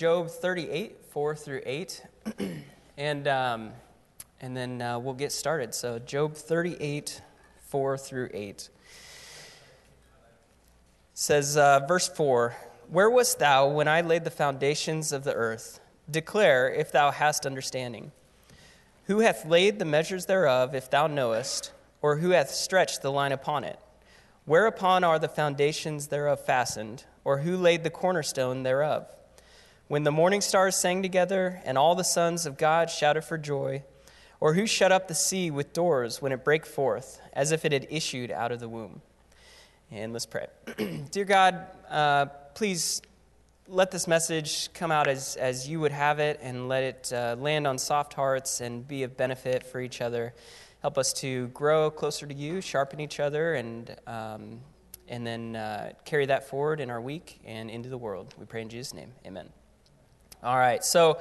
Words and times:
Job 0.00 0.30
38, 0.30 0.96
4 1.10 1.36
through 1.36 1.60
8. 1.66 2.02
and, 2.96 3.28
um, 3.28 3.70
and 4.40 4.56
then 4.56 4.80
uh, 4.80 4.98
we'll 4.98 5.12
get 5.12 5.30
started. 5.30 5.74
So, 5.74 5.98
Job 5.98 6.32
38, 6.36 7.20
4 7.66 7.98
through 7.98 8.30
8 8.32 8.70
says, 11.12 11.58
uh, 11.58 11.80
verse 11.86 12.08
4 12.08 12.56
Where 12.88 13.10
wast 13.10 13.40
thou 13.40 13.68
when 13.68 13.88
I 13.88 14.00
laid 14.00 14.24
the 14.24 14.30
foundations 14.30 15.12
of 15.12 15.24
the 15.24 15.34
earth? 15.34 15.80
Declare 16.10 16.72
if 16.72 16.90
thou 16.90 17.10
hast 17.10 17.44
understanding. 17.44 18.10
Who 19.04 19.18
hath 19.18 19.44
laid 19.44 19.78
the 19.78 19.84
measures 19.84 20.24
thereof, 20.24 20.74
if 20.74 20.88
thou 20.88 21.08
knowest, 21.08 21.74
or 22.00 22.16
who 22.16 22.30
hath 22.30 22.48
stretched 22.48 23.02
the 23.02 23.12
line 23.12 23.32
upon 23.32 23.64
it? 23.64 23.78
Whereupon 24.46 25.04
are 25.04 25.18
the 25.18 25.28
foundations 25.28 26.06
thereof 26.06 26.40
fastened, 26.40 27.04
or 27.22 27.40
who 27.40 27.54
laid 27.54 27.84
the 27.84 27.90
cornerstone 27.90 28.62
thereof? 28.62 29.06
When 29.90 30.04
the 30.04 30.12
morning 30.12 30.40
stars 30.40 30.76
sang 30.76 31.02
together, 31.02 31.60
and 31.64 31.76
all 31.76 31.96
the 31.96 32.04
sons 32.04 32.46
of 32.46 32.56
God 32.56 32.90
shouted 32.90 33.22
for 33.22 33.36
joy, 33.36 33.82
or 34.38 34.54
who 34.54 34.64
shut 34.64 34.92
up 34.92 35.08
the 35.08 35.16
sea 35.16 35.50
with 35.50 35.72
doors 35.72 36.22
when 36.22 36.30
it 36.30 36.44
brake 36.44 36.64
forth, 36.64 37.20
as 37.32 37.50
if 37.50 37.64
it 37.64 37.72
had 37.72 37.88
issued 37.90 38.30
out 38.30 38.52
of 38.52 38.60
the 38.60 38.68
womb? 38.68 39.02
And 39.90 40.12
let's 40.12 40.26
pray. 40.26 40.46
Dear 41.10 41.24
God, 41.24 41.66
uh, 41.88 42.26
please 42.54 43.02
let 43.66 43.90
this 43.90 44.06
message 44.06 44.72
come 44.74 44.92
out 44.92 45.08
as, 45.08 45.34
as 45.34 45.68
you 45.68 45.80
would 45.80 45.90
have 45.90 46.20
it, 46.20 46.38
and 46.40 46.68
let 46.68 46.84
it 46.84 47.12
uh, 47.12 47.34
land 47.36 47.66
on 47.66 47.76
soft 47.76 48.14
hearts 48.14 48.60
and 48.60 48.86
be 48.86 49.02
of 49.02 49.16
benefit 49.16 49.66
for 49.66 49.80
each 49.80 50.00
other. 50.00 50.34
Help 50.82 50.98
us 50.98 51.12
to 51.14 51.48
grow 51.48 51.90
closer 51.90 52.28
to 52.28 52.34
you, 52.34 52.60
sharpen 52.60 53.00
each 53.00 53.18
other, 53.18 53.54
and, 53.54 53.96
um, 54.06 54.60
and 55.08 55.26
then 55.26 55.56
uh, 55.56 55.90
carry 56.04 56.26
that 56.26 56.48
forward 56.48 56.78
in 56.78 56.90
our 56.90 57.00
week 57.00 57.40
and 57.44 57.68
into 57.68 57.88
the 57.88 57.98
world. 57.98 58.36
We 58.38 58.46
pray 58.46 58.62
in 58.62 58.68
Jesus' 58.68 58.94
name. 58.94 59.10
Amen. 59.26 59.50
All 60.42 60.56
right, 60.56 60.82
so, 60.82 61.18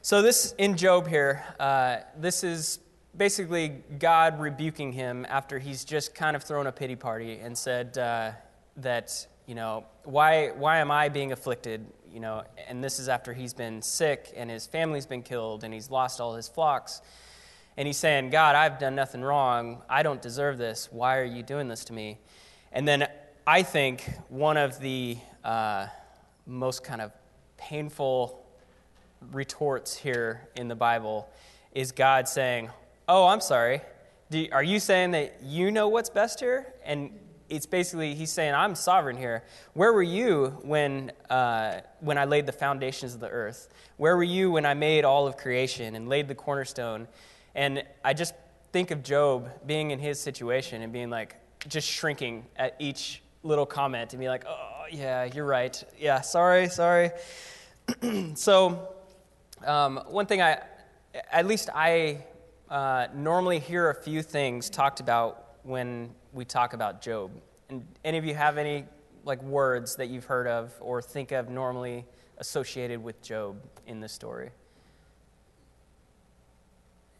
so 0.00 0.22
this 0.22 0.54
in 0.56 0.78
Job 0.78 1.06
here, 1.06 1.44
uh, 1.60 1.98
this 2.16 2.42
is 2.42 2.78
basically 3.14 3.82
God 3.98 4.40
rebuking 4.40 4.92
him 4.92 5.26
after 5.28 5.58
he's 5.58 5.84
just 5.84 6.14
kind 6.14 6.34
of 6.34 6.42
thrown 6.42 6.66
a 6.66 6.72
pity 6.72 6.96
party 6.96 7.38
and 7.38 7.56
said 7.56 7.98
uh, 7.98 8.30
that, 8.78 9.26
you 9.44 9.54
know, 9.54 9.84
why, 10.04 10.52
why 10.56 10.78
am 10.78 10.90
I 10.90 11.10
being 11.10 11.32
afflicted? 11.32 11.84
You 12.10 12.20
know, 12.20 12.44
and 12.66 12.82
this 12.82 12.98
is 12.98 13.10
after 13.10 13.34
he's 13.34 13.52
been 13.52 13.82
sick 13.82 14.32
and 14.34 14.48
his 14.48 14.66
family's 14.66 15.04
been 15.04 15.22
killed 15.22 15.62
and 15.62 15.74
he's 15.74 15.90
lost 15.90 16.18
all 16.18 16.34
his 16.34 16.48
flocks. 16.48 17.02
And 17.76 17.86
he's 17.86 17.98
saying, 17.98 18.30
God, 18.30 18.56
I've 18.56 18.78
done 18.78 18.94
nothing 18.94 19.20
wrong. 19.20 19.82
I 19.86 20.02
don't 20.02 20.22
deserve 20.22 20.56
this. 20.56 20.88
Why 20.90 21.18
are 21.18 21.24
you 21.24 21.42
doing 21.42 21.68
this 21.68 21.84
to 21.84 21.92
me? 21.92 22.20
And 22.72 22.88
then 22.88 23.06
I 23.46 23.62
think 23.64 24.10
one 24.30 24.56
of 24.56 24.80
the 24.80 25.18
uh, 25.44 25.88
most 26.46 26.84
kind 26.84 27.02
of 27.02 27.12
painful 27.58 28.45
retorts 29.32 29.96
here 29.96 30.48
in 30.56 30.68
the 30.68 30.74
Bible 30.74 31.28
is 31.72 31.92
God 31.92 32.28
saying, 32.28 32.70
Oh, 33.08 33.26
I'm 33.26 33.40
sorry. 33.40 33.82
You, 34.30 34.48
are 34.50 34.62
you 34.62 34.80
saying 34.80 35.12
that 35.12 35.40
you 35.42 35.70
know 35.70 35.88
what's 35.88 36.10
best 36.10 36.40
here? 36.40 36.74
And 36.84 37.10
it's 37.48 37.66
basically, 37.66 38.14
he's 38.14 38.32
saying, 38.32 38.54
I'm 38.54 38.74
sovereign 38.74 39.16
here. 39.16 39.44
Where 39.74 39.92
were 39.92 40.02
you 40.02 40.58
when, 40.62 41.12
uh, 41.30 41.80
when 42.00 42.18
I 42.18 42.24
laid 42.24 42.46
the 42.46 42.52
foundations 42.52 43.14
of 43.14 43.20
the 43.20 43.28
earth? 43.28 43.68
Where 43.96 44.16
were 44.16 44.24
you 44.24 44.50
when 44.50 44.66
I 44.66 44.74
made 44.74 45.04
all 45.04 45.26
of 45.28 45.36
creation 45.36 45.94
and 45.94 46.08
laid 46.08 46.26
the 46.26 46.34
cornerstone? 46.34 47.06
And 47.54 47.84
I 48.04 48.14
just 48.14 48.34
think 48.72 48.90
of 48.90 49.04
Job 49.04 49.48
being 49.66 49.92
in 49.92 50.00
his 50.00 50.18
situation 50.18 50.82
and 50.82 50.92
being 50.92 51.08
like, 51.08 51.36
just 51.68 51.88
shrinking 51.88 52.46
at 52.56 52.74
each 52.78 53.22
little 53.42 53.66
comment 53.66 54.12
and 54.12 54.20
be 54.20 54.28
like, 54.28 54.44
oh, 54.46 54.84
yeah, 54.90 55.24
you're 55.24 55.46
right. 55.46 55.82
Yeah, 55.98 56.20
sorry, 56.20 56.68
sorry. 56.68 57.10
so, 58.34 58.95
um, 59.64 60.00
one 60.08 60.26
thing 60.26 60.42
I, 60.42 60.62
at 61.30 61.46
least 61.46 61.70
I 61.74 62.24
uh, 62.70 63.06
normally 63.14 63.58
hear 63.58 63.90
a 63.90 63.94
few 63.94 64.22
things 64.22 64.68
talked 64.68 65.00
about 65.00 65.56
when 65.62 66.10
we 66.32 66.44
talk 66.44 66.72
about 66.72 67.02
Job. 67.02 67.30
And 67.68 67.86
any 68.04 68.18
of 68.18 68.24
you 68.24 68.34
have 68.34 68.58
any 68.58 68.84
like 69.24 69.42
words 69.42 69.96
that 69.96 70.08
you've 70.08 70.24
heard 70.24 70.46
of 70.46 70.72
or 70.80 71.02
think 71.02 71.32
of 71.32 71.48
normally 71.48 72.04
associated 72.38 73.02
with 73.02 73.20
Job 73.22 73.56
in 73.86 74.00
this 74.00 74.12
story? 74.12 74.50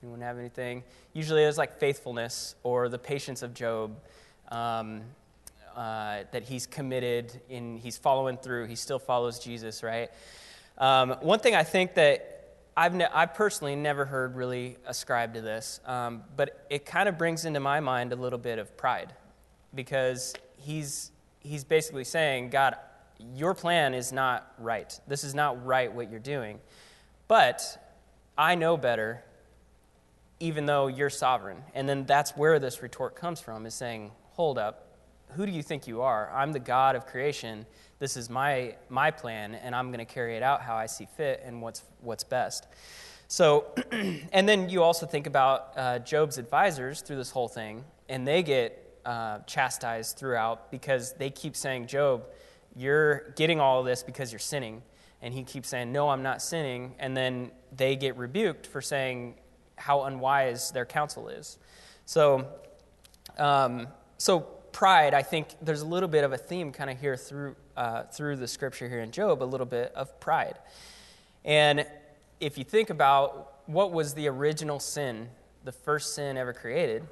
Anyone 0.02 0.20
have 0.20 0.38
anything? 0.38 0.84
Usually 1.14 1.42
it's 1.42 1.58
like 1.58 1.78
faithfulness 1.78 2.54
or 2.62 2.88
the 2.88 2.98
patience 2.98 3.42
of 3.42 3.54
Job. 3.54 3.96
Um, 4.50 5.02
uh, 5.76 6.24
that 6.30 6.42
he's 6.42 6.66
committed 6.66 7.38
in 7.50 7.76
he's 7.76 7.98
following 7.98 8.38
through 8.38 8.64
he 8.66 8.74
still 8.74 8.98
follows 8.98 9.38
jesus 9.38 9.82
right 9.82 10.10
um, 10.78 11.10
one 11.20 11.38
thing 11.38 11.54
i 11.54 11.62
think 11.62 11.92
that 11.94 12.35
i've, 12.76 12.94
ne- 12.94 13.08
I've 13.12 13.34
personally 13.34 13.76
never 13.76 14.04
heard 14.04 14.36
really 14.36 14.76
ascribed 14.86 15.34
to 15.34 15.40
this 15.40 15.80
um, 15.86 16.22
but 16.36 16.66
it 16.70 16.86
kind 16.86 17.08
of 17.08 17.18
brings 17.18 17.44
into 17.44 17.60
my 17.60 17.80
mind 17.80 18.12
a 18.12 18.16
little 18.16 18.38
bit 18.38 18.58
of 18.58 18.76
pride 18.76 19.14
because 19.74 20.34
he's 20.58 21.10
he's 21.40 21.64
basically 21.64 22.04
saying 22.04 22.50
god 22.50 22.76
your 23.34 23.54
plan 23.54 23.94
is 23.94 24.12
not 24.12 24.52
right 24.58 24.98
this 25.06 25.24
is 25.24 25.34
not 25.34 25.64
right 25.64 25.92
what 25.92 26.10
you're 26.10 26.20
doing 26.20 26.60
but 27.28 27.94
i 28.36 28.54
know 28.54 28.76
better 28.76 29.24
even 30.40 30.66
though 30.66 30.86
you're 30.86 31.10
sovereign. 31.10 31.62
And 31.74 31.88
then 31.88 32.04
that's 32.04 32.36
where 32.36 32.58
this 32.58 32.82
retort 32.82 33.14
comes 33.14 33.40
from 33.40 33.66
is 33.66 33.74
saying, 33.74 34.12
hold 34.32 34.58
up, 34.58 34.98
who 35.30 35.46
do 35.46 35.52
you 35.52 35.62
think 35.62 35.86
you 35.86 36.02
are? 36.02 36.30
I'm 36.32 36.52
the 36.52 36.60
God 36.60 36.94
of 36.96 37.06
creation. 37.06 37.66
This 37.98 38.16
is 38.16 38.28
my, 38.28 38.74
my 38.88 39.10
plan, 39.10 39.54
and 39.54 39.74
I'm 39.74 39.88
going 39.88 40.04
to 40.04 40.12
carry 40.12 40.36
it 40.36 40.42
out 40.42 40.60
how 40.62 40.76
I 40.76 40.86
see 40.86 41.06
fit 41.16 41.42
and 41.44 41.62
what's, 41.62 41.82
what's 42.00 42.24
best. 42.24 42.66
So, 43.28 43.66
and 44.32 44.48
then 44.48 44.68
you 44.68 44.82
also 44.82 45.06
think 45.06 45.26
about 45.26 45.72
uh, 45.76 45.98
Job's 46.00 46.38
advisors 46.38 47.00
through 47.00 47.16
this 47.16 47.30
whole 47.30 47.48
thing, 47.48 47.84
and 48.08 48.26
they 48.26 48.42
get 48.42 49.00
uh, 49.04 49.38
chastised 49.40 50.16
throughout 50.16 50.70
because 50.70 51.14
they 51.14 51.30
keep 51.30 51.56
saying, 51.56 51.86
Job, 51.86 52.24
you're 52.74 53.30
getting 53.36 53.60
all 53.60 53.80
of 53.80 53.86
this 53.86 54.02
because 54.02 54.30
you're 54.30 54.38
sinning. 54.38 54.82
And 55.22 55.32
he 55.32 55.42
keeps 55.42 55.70
saying, 55.70 55.90
No, 55.90 56.10
I'm 56.10 56.22
not 56.22 56.42
sinning. 56.42 56.94
And 56.98 57.16
then 57.16 57.50
they 57.74 57.96
get 57.96 58.16
rebuked 58.16 58.66
for 58.66 58.82
saying, 58.82 59.36
how 59.76 60.04
unwise 60.04 60.70
their 60.70 60.84
counsel 60.84 61.28
is. 61.28 61.58
So, 62.06 62.46
um, 63.38 63.88
so 64.18 64.46
pride, 64.76 65.14
I 65.14 65.22
think 65.22 65.48
there's 65.62 65.80
a 65.80 65.86
little 65.86 66.08
bit 66.08 66.22
of 66.22 66.34
a 66.34 66.36
theme 66.36 66.70
kind 66.70 66.90
of 66.90 67.00
here 67.00 67.16
through, 67.16 67.56
uh, 67.78 68.02
through 68.02 68.36
the 68.36 68.46
scripture 68.46 68.86
here 68.90 69.00
in 69.00 69.10
Job, 69.10 69.42
a 69.42 69.44
little 69.44 69.64
bit 69.64 69.90
of 69.94 70.20
pride. 70.20 70.58
And 71.46 71.86
if 72.40 72.58
you 72.58 72.64
think 72.64 72.90
about 72.90 73.54
what 73.64 73.90
was 73.90 74.12
the 74.12 74.28
original 74.28 74.78
sin, 74.78 75.30
the 75.64 75.72
first 75.72 76.14
sin 76.14 76.36
ever 76.36 76.52
created, 76.52 77.06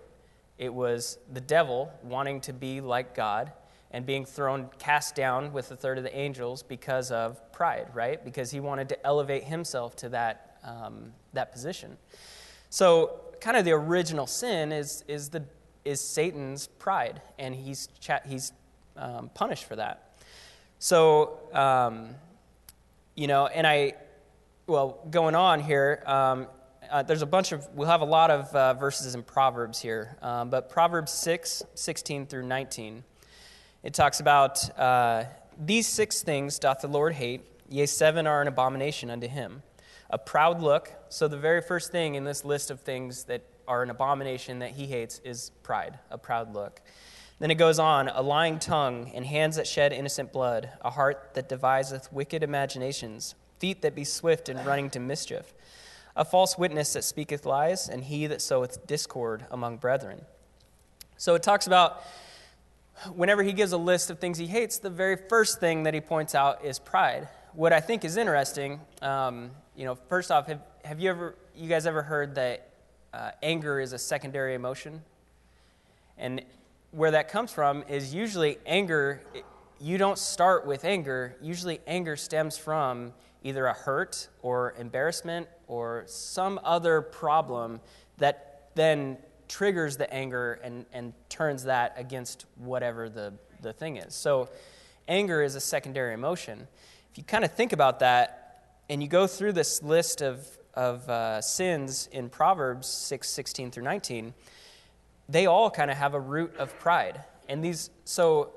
it 0.58 0.74
was 0.74 1.16
the 1.32 1.40
devil 1.40 1.90
wanting 2.02 2.42
to 2.42 2.52
be 2.52 2.82
like 2.82 3.14
God 3.14 3.50
and 3.92 4.04
being 4.04 4.26
thrown, 4.26 4.68
cast 4.78 5.14
down 5.14 5.50
with 5.50 5.70
a 5.70 5.76
third 5.76 5.96
of 5.96 6.04
the 6.04 6.14
angels 6.14 6.62
because 6.62 7.10
of 7.10 7.50
pride, 7.50 7.86
right? 7.94 8.22
Because 8.22 8.50
he 8.50 8.60
wanted 8.60 8.90
to 8.90 9.06
elevate 9.06 9.44
himself 9.44 9.96
to 9.96 10.10
that, 10.10 10.58
um, 10.64 11.14
that 11.32 11.50
position. 11.50 11.96
So, 12.68 13.20
kind 13.40 13.56
of 13.56 13.64
the 13.64 13.72
original 13.72 14.26
sin 14.26 14.70
is, 14.70 15.02
is, 15.08 15.30
the, 15.30 15.44
is 15.84 16.00
Satan's 16.00 16.66
pride, 16.66 17.20
and 17.38 17.54
he's, 17.54 17.88
cha- 18.00 18.20
he's 18.26 18.52
um, 18.96 19.30
punished 19.34 19.64
for 19.64 19.76
that. 19.76 20.18
So, 20.78 21.38
um, 21.52 22.10
you 23.14 23.26
know, 23.26 23.46
and 23.46 23.66
I, 23.66 23.94
well, 24.66 24.98
going 25.10 25.34
on 25.34 25.60
here, 25.60 26.02
um, 26.06 26.46
uh, 26.90 27.02
there's 27.02 27.22
a 27.22 27.26
bunch 27.26 27.52
of, 27.52 27.66
we'll 27.74 27.88
have 27.88 28.02
a 28.02 28.06
lot 28.06 28.30
of 28.30 28.54
uh, 28.54 28.74
verses 28.74 29.14
in 29.14 29.22
Proverbs 29.22 29.80
here, 29.80 30.16
um, 30.22 30.50
but 30.50 30.68
Proverbs 30.68 31.12
6, 31.12 31.62
16 31.74 32.26
through 32.26 32.46
19, 32.46 33.04
it 33.82 33.94
talks 33.94 34.20
about 34.20 34.78
uh, 34.78 35.24
these 35.58 35.86
six 35.86 36.22
things 36.22 36.58
doth 36.58 36.80
the 36.80 36.88
Lord 36.88 37.14
hate, 37.14 37.42
yea, 37.68 37.86
seven 37.86 38.26
are 38.26 38.42
an 38.42 38.48
abomination 38.48 39.10
unto 39.10 39.28
him 39.28 39.62
a 40.10 40.18
proud 40.18 40.62
look. 40.62 40.92
So, 41.08 41.28
the 41.28 41.36
very 41.36 41.60
first 41.60 41.90
thing 41.90 42.14
in 42.14 42.24
this 42.24 42.44
list 42.44 42.70
of 42.70 42.80
things 42.80 43.24
that 43.24 43.42
are 43.66 43.82
an 43.82 43.90
abomination 43.90 44.58
that 44.60 44.70
he 44.70 44.86
hates 44.86 45.20
is 45.24 45.50
pride, 45.62 45.98
a 46.10 46.18
proud 46.18 46.54
look. 46.54 46.80
Then 47.38 47.50
it 47.50 47.56
goes 47.56 47.78
on 47.78 48.08
a 48.08 48.22
lying 48.22 48.58
tongue, 48.58 49.10
and 49.14 49.24
hands 49.26 49.56
that 49.56 49.66
shed 49.66 49.92
innocent 49.92 50.32
blood, 50.32 50.70
a 50.82 50.90
heart 50.90 51.30
that 51.34 51.48
deviseth 51.48 52.12
wicked 52.12 52.42
imaginations, 52.42 53.34
feet 53.58 53.82
that 53.82 53.94
be 53.94 54.04
swift 54.04 54.48
in 54.48 54.62
running 54.64 54.90
to 54.90 55.00
mischief, 55.00 55.52
a 56.16 56.24
false 56.24 56.56
witness 56.56 56.92
that 56.92 57.02
speaketh 57.02 57.44
lies, 57.44 57.88
and 57.88 58.04
he 58.04 58.26
that 58.26 58.40
soweth 58.40 58.86
discord 58.86 59.46
among 59.50 59.78
brethren. 59.78 60.20
So 61.16 61.34
it 61.34 61.42
talks 61.42 61.66
about 61.66 62.02
whenever 63.14 63.42
he 63.42 63.52
gives 63.52 63.72
a 63.72 63.78
list 63.78 64.10
of 64.10 64.18
things 64.20 64.38
he 64.38 64.46
hates, 64.46 64.78
the 64.78 64.90
very 64.90 65.16
first 65.16 65.58
thing 65.58 65.82
that 65.82 65.94
he 65.94 66.00
points 66.00 66.34
out 66.34 66.64
is 66.64 66.78
pride. 66.78 67.28
What 67.52 67.72
I 67.72 67.80
think 67.80 68.04
is 68.04 68.16
interesting 68.16 68.80
um, 69.02 69.50
you 69.76 69.84
know, 69.84 69.96
first 70.08 70.30
off, 70.30 70.46
have, 70.46 70.60
have 70.84 71.00
you 71.00 71.10
ever, 71.10 71.34
you 71.54 71.68
guys 71.68 71.86
ever 71.86 72.02
heard 72.02 72.34
that 72.36 72.70
uh, 73.14 73.30
anger 73.42 73.80
is 73.80 73.92
a 73.92 73.98
secondary 73.98 74.54
emotion? 74.54 75.02
And 76.18 76.42
where 76.90 77.12
that 77.12 77.28
comes 77.28 77.52
from 77.52 77.84
is 77.88 78.12
usually 78.12 78.58
anger, 78.66 79.20
you 79.80 79.98
don't 79.98 80.18
start 80.18 80.66
with 80.66 80.84
anger. 80.84 81.36
Usually 81.40 81.80
anger 81.86 82.16
stems 82.16 82.58
from 82.58 83.12
either 83.42 83.66
a 83.66 83.72
hurt 83.72 84.28
or 84.42 84.74
embarrassment 84.78 85.46
or 85.68 86.04
some 86.06 86.58
other 86.64 87.02
problem 87.02 87.80
that 88.18 88.70
then 88.74 89.16
triggers 89.48 89.96
the 89.96 90.12
anger 90.12 90.54
and, 90.64 90.84
and 90.92 91.12
turns 91.28 91.64
that 91.64 91.94
against 91.96 92.46
whatever 92.56 93.08
the, 93.08 93.32
the 93.62 93.72
thing 93.72 93.96
is. 93.96 94.14
So, 94.14 94.48
anger 95.06 95.42
is 95.42 95.54
a 95.54 95.60
secondary 95.60 96.14
emotion. 96.14 96.66
If 97.12 97.18
you 97.18 97.24
kind 97.24 97.44
of 97.44 97.52
think 97.52 97.72
about 97.72 98.00
that 98.00 98.64
and 98.88 99.02
you 99.02 99.08
go 99.08 99.26
through 99.26 99.52
this 99.52 99.82
list 99.82 100.22
of, 100.22 100.46
of 100.76 101.08
uh, 101.08 101.40
sins 101.40 102.08
in 102.12 102.28
Proverbs 102.28 102.86
6 102.86 103.28
16 103.28 103.70
through 103.70 103.84
19, 103.84 104.34
they 105.28 105.46
all 105.46 105.70
kind 105.70 105.90
of 105.90 105.96
have 105.96 106.14
a 106.14 106.20
root 106.20 106.54
of 106.56 106.78
pride. 106.78 107.22
And 107.48 107.62
these, 107.62 107.90
so, 108.04 108.50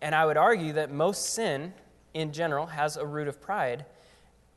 and 0.00 0.14
I 0.14 0.26
would 0.26 0.36
argue 0.36 0.74
that 0.74 0.90
most 0.90 1.30
sin 1.30 1.72
in 2.14 2.32
general 2.32 2.66
has 2.66 2.96
a 2.96 3.06
root 3.06 3.28
of 3.28 3.40
pride, 3.40 3.84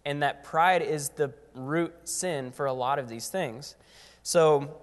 and 0.06 0.21
that 0.23 0.44
pride 0.44 0.81
is 0.81 1.09
the 1.09 1.33
root 1.53 1.94
sin 2.03 2.51
for 2.51 2.65
a 2.65 2.73
lot 2.73 3.00
of 3.00 3.09
these 3.09 3.29
things. 3.29 3.75
So, 4.23 4.77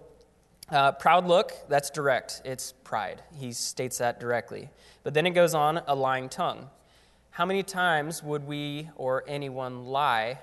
uh, 0.71 0.93
proud 0.93 1.27
look, 1.27 1.53
that's 1.69 1.91
direct. 1.91 2.43
It's 2.45 2.73
pride. 2.85 3.23
He 3.37 3.53
states 3.53 3.99
that 3.99 4.21
directly. 4.21 4.71
But 5.03 5.15
then 5.15 5.27
it 5.27 5.31
goes 5.31 5.55
on 5.55 5.83
a 5.87 5.95
lying 5.95 6.29
tongue. 6.29 6.71
How 7.31 7.45
many 7.45 7.63
times 7.63 8.23
would 8.23 8.47
we 8.47 8.89
or 8.97 9.25
anyone 9.27 9.87
lie 9.87 10.39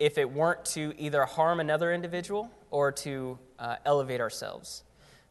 if 0.00 0.18
it 0.18 0.30
weren't 0.30 0.64
to 0.66 0.94
either 0.98 1.24
harm 1.24 1.60
another 1.60 1.92
individual 1.92 2.50
or 2.70 2.92
to 2.92 3.38
uh, 3.58 3.76
elevate 3.84 4.20
ourselves? 4.20 4.84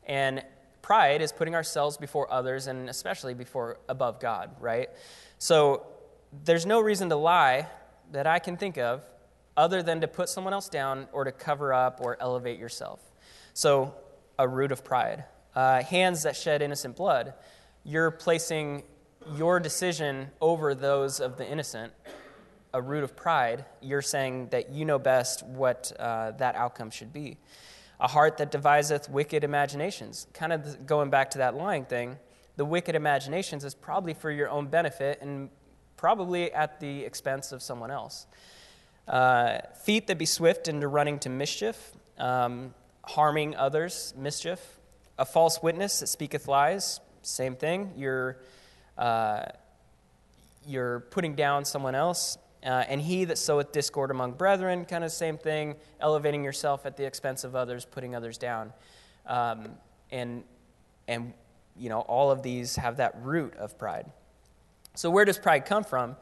And 0.06 0.44
pride 0.82 1.22
is 1.22 1.32
putting 1.32 1.56
ourselves 1.56 1.98
before 1.98 2.32
others 2.32 2.68
and 2.68 2.90
especially 2.90 3.34
before 3.34 3.80
above 3.90 4.20
God, 4.20 4.52
right? 4.60 4.90
So 5.40 5.86
there's 6.44 6.66
no 6.66 6.80
reason 6.80 7.10
to 7.10 7.16
lie 7.16 7.68
that 8.12 8.28
I 8.28 8.40
can 8.40 8.58
think 8.58 8.78
of 8.78 9.04
other 9.58 9.82
than 9.82 10.02
to 10.02 10.08
put 10.08 10.30
someone 10.30 10.54
else 10.54 10.70
down 10.70 11.08
or 11.12 11.24
to 11.24 11.32
cover 11.32 11.74
up 11.74 12.02
or 12.02 12.18
elevate 12.20 12.60
yourself. 12.60 13.00
So, 13.54 13.96
a 14.38 14.48
root 14.48 14.72
of 14.72 14.84
pride. 14.84 15.24
Uh, 15.56 15.82
hands 15.82 16.24
that 16.24 16.36
shed 16.36 16.62
innocent 16.62 16.98
blood. 16.98 17.34
You're 17.86 18.12
placing 18.12 18.84
your 19.36 19.60
decision 19.60 20.28
over 20.42 20.76
those 20.76 21.22
of 21.22 21.38
the 21.38 21.50
innocent. 21.50 21.94
A 22.75 22.81
root 22.81 23.06
of 23.06 23.16
pride. 23.16 23.63
You're 23.81 24.01
saying 24.01 24.50
that 24.50 24.69
you 24.69 24.83
know 24.83 25.00
best 25.00 25.45
what 25.45 25.94
uh, 25.98 26.31
that 26.31 26.56
outcome 26.56 26.89
should 26.89 27.13
be. 27.13 27.38
A 28.01 28.07
heart 28.10 28.36
that 28.39 28.51
deviseth 28.51 29.10
wicked 29.10 29.45
imaginations. 29.45 30.27
Kind 30.33 30.51
of 30.51 30.86
going 30.86 31.10
back 31.10 31.30
to 31.31 31.38
that 31.38 31.56
lying 31.56 31.86
thing, 31.86 32.18
the 32.57 32.66
wicked 32.66 32.94
imaginations 32.94 33.63
is 33.63 33.74
probably 33.74 34.13
for 34.13 34.30
your 34.30 34.50
own 34.50 34.68
benefit 34.68 35.19
and 35.22 35.50
probably 35.95 36.51
at 36.51 36.81
the 36.81 37.06
expense 37.06 37.54
of 37.54 37.63
someone 37.63 37.92
else. 37.92 38.27
Uh, 39.07 39.60
feet 39.86 40.07
that 40.07 40.18
be 40.18 40.25
swift 40.25 40.68
into 40.68 40.89
running 40.89 41.18
to 41.19 41.30
mischief, 41.30 41.94
um, 42.18 42.74
harming 43.06 43.56
others, 43.56 44.13
mischief. 44.18 44.60
A 45.18 45.24
false 45.24 45.63
witness 45.63 46.01
that 46.01 46.07
speaketh 46.07 46.50
lies, 46.50 47.00
same 47.22 47.56
thing. 47.56 47.94
You're, 47.95 48.36
uh, 48.98 49.45
you're 50.68 51.00
putting 51.12 51.36
down 51.36 51.63
someone 51.63 51.95
else. 51.95 52.38
Uh, 52.66 52.84
and 52.88 53.00
he 53.00 53.26
that 53.26 53.38
soweth 53.38 53.72
discord 53.72 54.10
among 54.10 54.32
brethren, 54.32 54.86
kind 54.86 55.04
of 55.04 55.12
same 55.12 55.38
thing, 55.38 55.76
elevating 56.02 56.44
yourself 56.44 56.86
at 56.88 56.98
the 56.98 57.06
expense 57.06 57.44
of 57.44 57.56
others, 57.56 57.86
putting 57.86 58.16
others 58.16 58.40
down. 58.40 58.74
Um, 59.28 59.70
and, 60.12 60.44
and, 61.08 61.34
you 61.78 61.90
know, 61.90 62.00
all 62.02 62.32
of 62.32 62.42
these 62.42 62.76
have 62.78 62.98
that 62.98 63.16
root 63.22 63.56
of 63.58 63.78
pride. 63.78 64.08
So, 64.96 65.12
where 65.12 65.26
does 65.26 65.38
pride 65.38 65.66
come 65.66 65.84
from? 65.84 66.16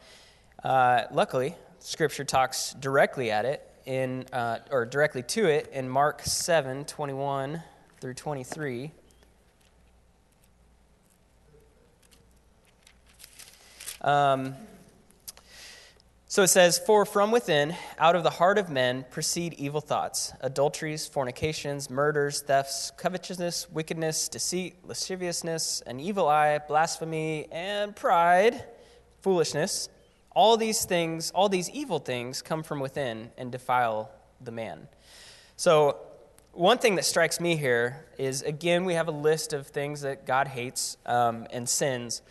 Uh, 0.63 1.03
luckily, 1.11 1.55
Scripture 1.79 2.25
talks 2.25 2.73
directly 2.73 3.31
at 3.31 3.45
it 3.45 3.69
in, 3.85 4.25
uh, 4.33 4.59
or 4.69 4.85
directly 4.85 5.23
to 5.23 5.45
it 5.45 5.69
in 5.71 5.87
Mark 5.87 6.21
7 6.23 6.83
21 6.85 7.61
through 8.01 8.13
23. 8.15 8.91
Um, 14.01 14.55
so 16.33 16.41
it 16.41 16.47
says, 16.47 16.79
For 16.79 17.05
from 17.05 17.29
within, 17.29 17.75
out 17.99 18.15
of 18.15 18.23
the 18.23 18.31
heart 18.31 18.57
of 18.57 18.67
men, 18.67 19.05
proceed 19.11 19.53
evil 19.53 19.81
thoughts, 19.81 20.33
adulteries, 20.41 21.05
fornications, 21.07 21.91
murders, 21.91 22.41
thefts, 22.41 22.91
covetousness, 22.97 23.69
wickedness, 23.69 24.29
deceit, 24.29 24.77
lasciviousness, 24.83 25.83
an 25.85 25.99
evil 25.99 26.27
eye, 26.27 26.57
blasphemy, 26.57 27.45
and 27.51 27.95
pride, 27.95 28.65
foolishness. 29.21 29.89
All 30.31 30.57
these 30.57 30.85
things, 30.85 31.29
all 31.35 31.49
these 31.49 31.69
evil 31.69 31.99
things 31.99 32.41
come 32.41 32.63
from 32.63 32.79
within 32.79 33.29
and 33.37 33.51
defile 33.51 34.09
the 34.41 34.51
man. 34.51 34.87
So, 35.55 35.99
one 36.51 36.79
thing 36.79 36.95
that 36.95 37.05
strikes 37.05 37.39
me 37.39 37.57
here 37.57 38.07
is 38.17 38.41
again, 38.41 38.85
we 38.85 38.95
have 38.95 39.07
a 39.07 39.11
list 39.11 39.53
of 39.53 39.67
things 39.67 40.01
that 40.01 40.25
God 40.25 40.47
hates 40.47 40.97
um, 41.05 41.45
and 41.51 41.69
sins. 41.69 42.23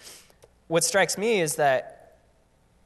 What 0.67 0.83
strikes 0.83 1.17
me 1.17 1.41
is 1.41 1.55
that 1.55 1.92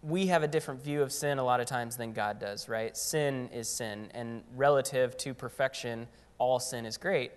we 0.03 0.27
have 0.27 0.43
a 0.43 0.49
different 0.49 0.83
view 0.83 1.03
of 1.03 1.13
sin 1.13 1.39
a 1.39 1.45
lot 1.45 1.61
of 1.61 1.67
times 1.67 1.97
than 1.97 2.13
God 2.13 2.39
does, 2.39 2.69
right? 2.69 2.97
Sin 2.97 3.49
is 3.53 3.69
sin, 3.69 4.09
and 4.15 4.43
relative 4.55 5.17
to 5.19 5.35
perfection, 5.35 6.07
all 6.39 6.61
sin 6.61 6.87
is 6.87 6.97
great. 6.97 7.33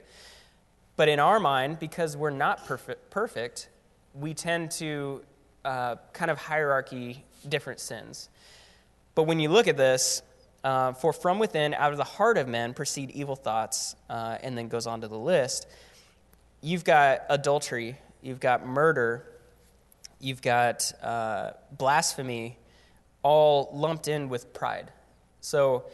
But 0.96 1.10
in 1.10 1.20
our 1.20 1.40
mind, 1.40 1.80
because 1.80 2.18
we're 2.18 2.30
not 2.30 2.66
perfect, 2.66 3.10
perfect 3.10 3.70
we 4.14 4.34
tend 4.34 4.72
to 4.72 5.22
uh, 5.64 5.96
kind 6.14 6.32
of 6.32 6.38
hierarchy 6.38 7.24
different 7.48 7.80
sins. 7.80 8.30
But 9.16 9.24
when 9.24 9.40
you 9.40 9.50
look 9.50 9.68
at 9.68 9.78
this, 9.78 10.22
uh, 10.64 10.94
for 10.94 11.14
from 11.14 11.40
within, 11.40 11.74
out 11.74 11.92
of 11.92 11.98
the 11.98 12.04
heart 12.04 12.38
of 12.38 12.48
men, 12.48 12.74
proceed 12.74 13.12
evil 13.12 13.36
thoughts, 13.36 13.96
uh, 14.10 14.38
and 14.42 14.58
then 14.58 14.68
goes 14.68 14.88
on 14.88 15.02
to 15.02 15.08
the 15.08 15.18
list. 15.18 15.68
You've 16.62 16.84
got 16.84 17.22
adultery, 17.30 17.98
you've 18.22 18.40
got 18.40 18.68
murder, 18.68 19.26
you've 20.20 20.42
got 20.42 20.92
uh, 21.02 21.52
blasphemy, 21.78 22.58
all 23.24 23.70
lumped 23.74 24.08
in 24.08 24.30
with 24.30 24.54
pride. 24.54 24.92
So, 25.42 25.86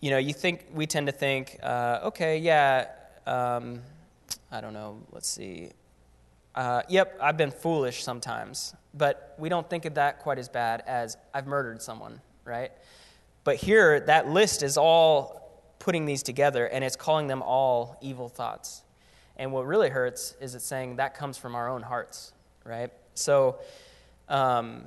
you 0.00 0.10
know, 0.10 0.18
you 0.18 0.32
think, 0.32 0.66
we 0.72 0.86
tend 0.86 1.06
to 1.06 1.12
think, 1.12 1.58
uh, 1.62 2.00
okay, 2.04 2.38
yeah, 2.38 2.86
um, 3.26 3.80
I 4.50 4.60
don't 4.60 4.72
know, 4.72 5.02
let's 5.12 5.28
see. 5.28 5.70
Uh, 6.54 6.82
yep, 6.88 7.18
I've 7.20 7.36
been 7.36 7.50
foolish 7.50 8.02
sometimes 8.02 8.74
but 8.98 9.34
we 9.38 9.48
don't 9.48 9.68
think 9.68 9.84
of 9.84 9.94
that 9.94 10.18
quite 10.18 10.38
as 10.38 10.48
bad 10.48 10.82
as 10.86 11.16
I've 11.32 11.46
murdered 11.46 11.80
someone, 11.80 12.20
right? 12.44 12.72
But 13.44 13.56
here, 13.56 14.00
that 14.00 14.28
list 14.28 14.62
is 14.62 14.76
all 14.76 15.62
putting 15.78 16.04
these 16.04 16.22
together 16.22 16.66
and 16.66 16.84
it's 16.84 16.96
calling 16.96 17.28
them 17.28 17.42
all 17.42 17.96
evil 18.02 18.28
thoughts. 18.28 18.82
And 19.36 19.52
what 19.52 19.66
really 19.66 19.88
hurts 19.88 20.34
is 20.40 20.54
it's 20.54 20.64
saying 20.64 20.96
that 20.96 21.14
comes 21.14 21.38
from 21.38 21.54
our 21.54 21.68
own 21.68 21.82
hearts, 21.82 22.32
right? 22.64 22.90
So, 23.18 23.58
um, 24.28 24.84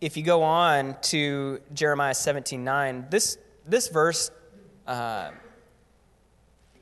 if 0.00 0.16
you 0.16 0.22
go 0.22 0.42
on 0.42 0.96
to 1.02 1.60
Jeremiah 1.74 2.14
17 2.14 2.64
9, 2.64 3.06
this, 3.10 3.38
this 3.66 3.88
verse 3.88 4.30
uh, 4.86 5.30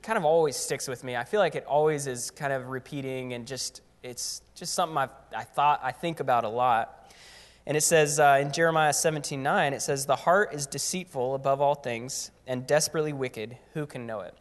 kind 0.03 0.17
of 0.17 0.25
always 0.25 0.57
sticks 0.57 0.89
with 0.89 1.05
me. 1.05 1.17
I 1.17 1.25
feel 1.25 1.41
like 1.41 1.55
it 1.55 1.65
always 1.67 2.07
is 2.07 2.31
kind 2.31 2.53
of 2.53 2.69
repeating 2.69 3.35
and 3.35 3.47
just 3.47 3.83
it's 4.03 4.41
just 4.55 4.73
something 4.73 4.97
I've, 4.97 5.11
I 5.37 5.45
thought 5.45 5.81
I 5.83 5.93
think 5.93 6.21
about 6.21 6.45
a 6.45 6.49
lot. 6.49 7.13
And 7.67 7.77
it 7.77 7.83
says 7.83 8.19
uh, 8.19 8.39
in 8.41 8.53
Jeremiah 8.53 8.93
17 8.93 9.43
9, 9.43 9.73
it 9.75 9.83
says, 9.83 10.07
The 10.07 10.17
heart 10.17 10.55
is 10.55 10.67
deceitful 10.67 11.35
above 11.35 11.61
all 11.61 11.75
things 11.75 12.31
and 12.47 12.67
desperately 12.67 13.13
wicked. 13.13 13.57
Who 13.75 13.87
can 13.87 14.07
know 14.07 14.21
it? 14.21 14.35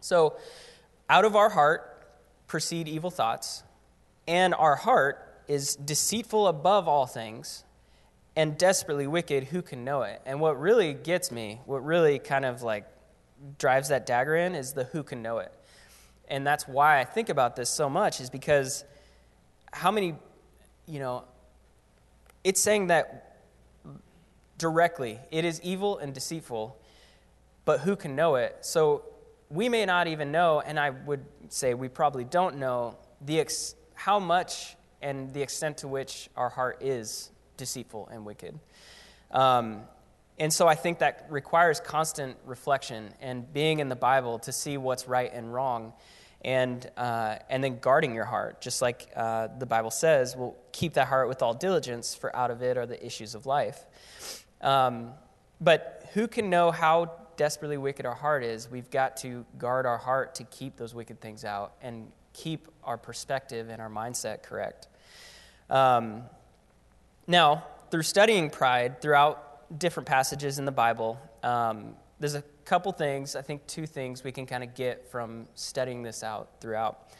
So, 0.00 0.36
out 1.08 1.24
of 1.24 1.36
our 1.36 1.50
heart 1.50 1.88
proceed 2.48 2.88
evil 2.88 3.10
thoughts, 3.10 3.62
and 4.32 4.54
our 4.54 4.76
heart 4.76 5.42
is 5.46 5.76
deceitful 5.76 6.46
above 6.48 6.88
all 6.88 7.06
things 7.06 7.64
and 8.34 8.56
desperately 8.56 9.06
wicked. 9.06 9.44
Who 9.44 9.62
can 9.62 9.84
know 9.84 10.02
it? 10.02 10.22
And 10.24 10.40
what 10.40 10.58
really 10.60 10.94
gets 10.94 11.30
me, 11.30 11.60
what 11.66 11.84
really 11.84 12.18
kind 12.18 12.44
of 12.44 12.62
like 12.62 12.86
drives 13.58 13.88
that 13.88 14.06
dagger 14.06 14.36
in, 14.36 14.54
is 14.54 14.72
the 14.72 14.84
who 14.84 15.02
can 15.02 15.22
know 15.22 15.38
it 15.38 15.52
and 16.32 16.46
that's 16.46 16.66
why 16.66 16.98
I 16.98 17.04
think 17.04 17.28
about 17.28 17.56
this 17.56 17.68
so 17.68 17.90
much, 17.90 18.18
is 18.18 18.30
because 18.30 18.84
how 19.70 19.90
many, 19.90 20.14
you 20.86 20.98
know, 20.98 21.24
it's 22.42 22.58
saying 22.58 22.86
that 22.86 23.36
directly 24.56 25.18
it 25.30 25.44
is 25.44 25.60
evil 25.62 25.98
and 25.98 26.14
deceitful, 26.14 26.80
but 27.66 27.80
who 27.80 27.96
can 27.96 28.16
know 28.16 28.36
it? 28.36 28.56
So 28.62 29.04
we 29.50 29.68
may 29.68 29.84
not 29.84 30.06
even 30.06 30.32
know, 30.32 30.60
and 30.60 30.80
I 30.80 30.88
would 30.88 31.22
say 31.50 31.74
we 31.74 31.88
probably 31.88 32.24
don't 32.24 32.56
know 32.56 32.96
the 33.20 33.38
ex- 33.38 33.74
how 33.94 34.18
much 34.18 34.76
and 35.00 35.32
the 35.32 35.42
extent 35.42 35.78
to 35.78 35.88
which 35.88 36.30
our 36.36 36.48
heart 36.48 36.82
is 36.82 37.30
deceitful 37.56 38.08
and 38.12 38.24
wicked. 38.24 38.58
Um, 39.30 39.82
and 40.38 40.52
so 40.52 40.66
I 40.66 40.74
think 40.74 40.98
that 41.00 41.26
requires 41.28 41.80
constant 41.80 42.36
reflection 42.46 43.14
and 43.20 43.52
being 43.52 43.80
in 43.80 43.88
the 43.88 43.96
Bible 43.96 44.38
to 44.40 44.52
see 44.52 44.76
what's 44.76 45.06
right 45.08 45.32
and 45.32 45.52
wrong. 45.52 45.92
and, 46.44 46.90
uh, 46.96 47.36
and 47.48 47.62
then 47.62 47.78
guarding 47.78 48.14
your 48.14 48.24
heart, 48.24 48.60
just 48.60 48.82
like 48.82 49.08
uh, 49.14 49.48
the 49.58 49.66
Bible 49.66 49.90
says, 49.90 50.36
will 50.36 50.56
keep 50.72 50.94
that 50.94 51.06
heart 51.06 51.28
with 51.28 51.42
all 51.42 51.54
diligence, 51.54 52.14
for 52.14 52.34
out 52.34 52.50
of 52.50 52.62
it 52.62 52.76
are 52.76 52.86
the 52.86 53.04
issues 53.04 53.34
of 53.34 53.46
life. 53.46 53.84
Um, 54.60 55.12
but 55.60 56.08
who 56.14 56.26
can 56.26 56.50
know 56.50 56.70
how 56.70 57.12
desperately 57.36 57.76
wicked 57.76 58.06
our 58.06 58.14
heart 58.14 58.42
is? 58.42 58.68
We've 58.68 58.90
got 58.90 59.16
to 59.18 59.46
guard 59.58 59.86
our 59.86 59.98
heart 59.98 60.34
to 60.36 60.44
keep 60.44 60.76
those 60.76 60.94
wicked 60.94 61.20
things 61.20 61.44
out 61.44 61.74
and 61.80 62.10
keep 62.32 62.68
our 62.84 62.96
perspective 62.96 63.68
and 63.68 63.80
our 63.80 63.90
mindset 63.90 64.42
correct. 64.42 64.88
Um, 65.70 66.24
now, 67.26 67.64
through 67.90 68.02
studying 68.02 68.50
pride 68.50 69.00
throughout 69.00 69.78
different 69.78 70.08
passages 70.08 70.58
in 70.58 70.64
the 70.64 70.72
Bible, 70.72 71.18
um, 71.42 71.94
there's 72.18 72.34
a 72.34 72.42
couple 72.64 72.92
things, 72.92 73.36
I 73.36 73.42
think 73.42 73.66
two 73.66 73.86
things 73.86 74.22
we 74.24 74.32
can 74.32 74.46
kind 74.46 74.62
of 74.62 74.74
get 74.74 75.10
from 75.10 75.48
studying 75.54 76.02
this 76.02 76.22
out 76.22 76.60
throughout. 76.60 77.10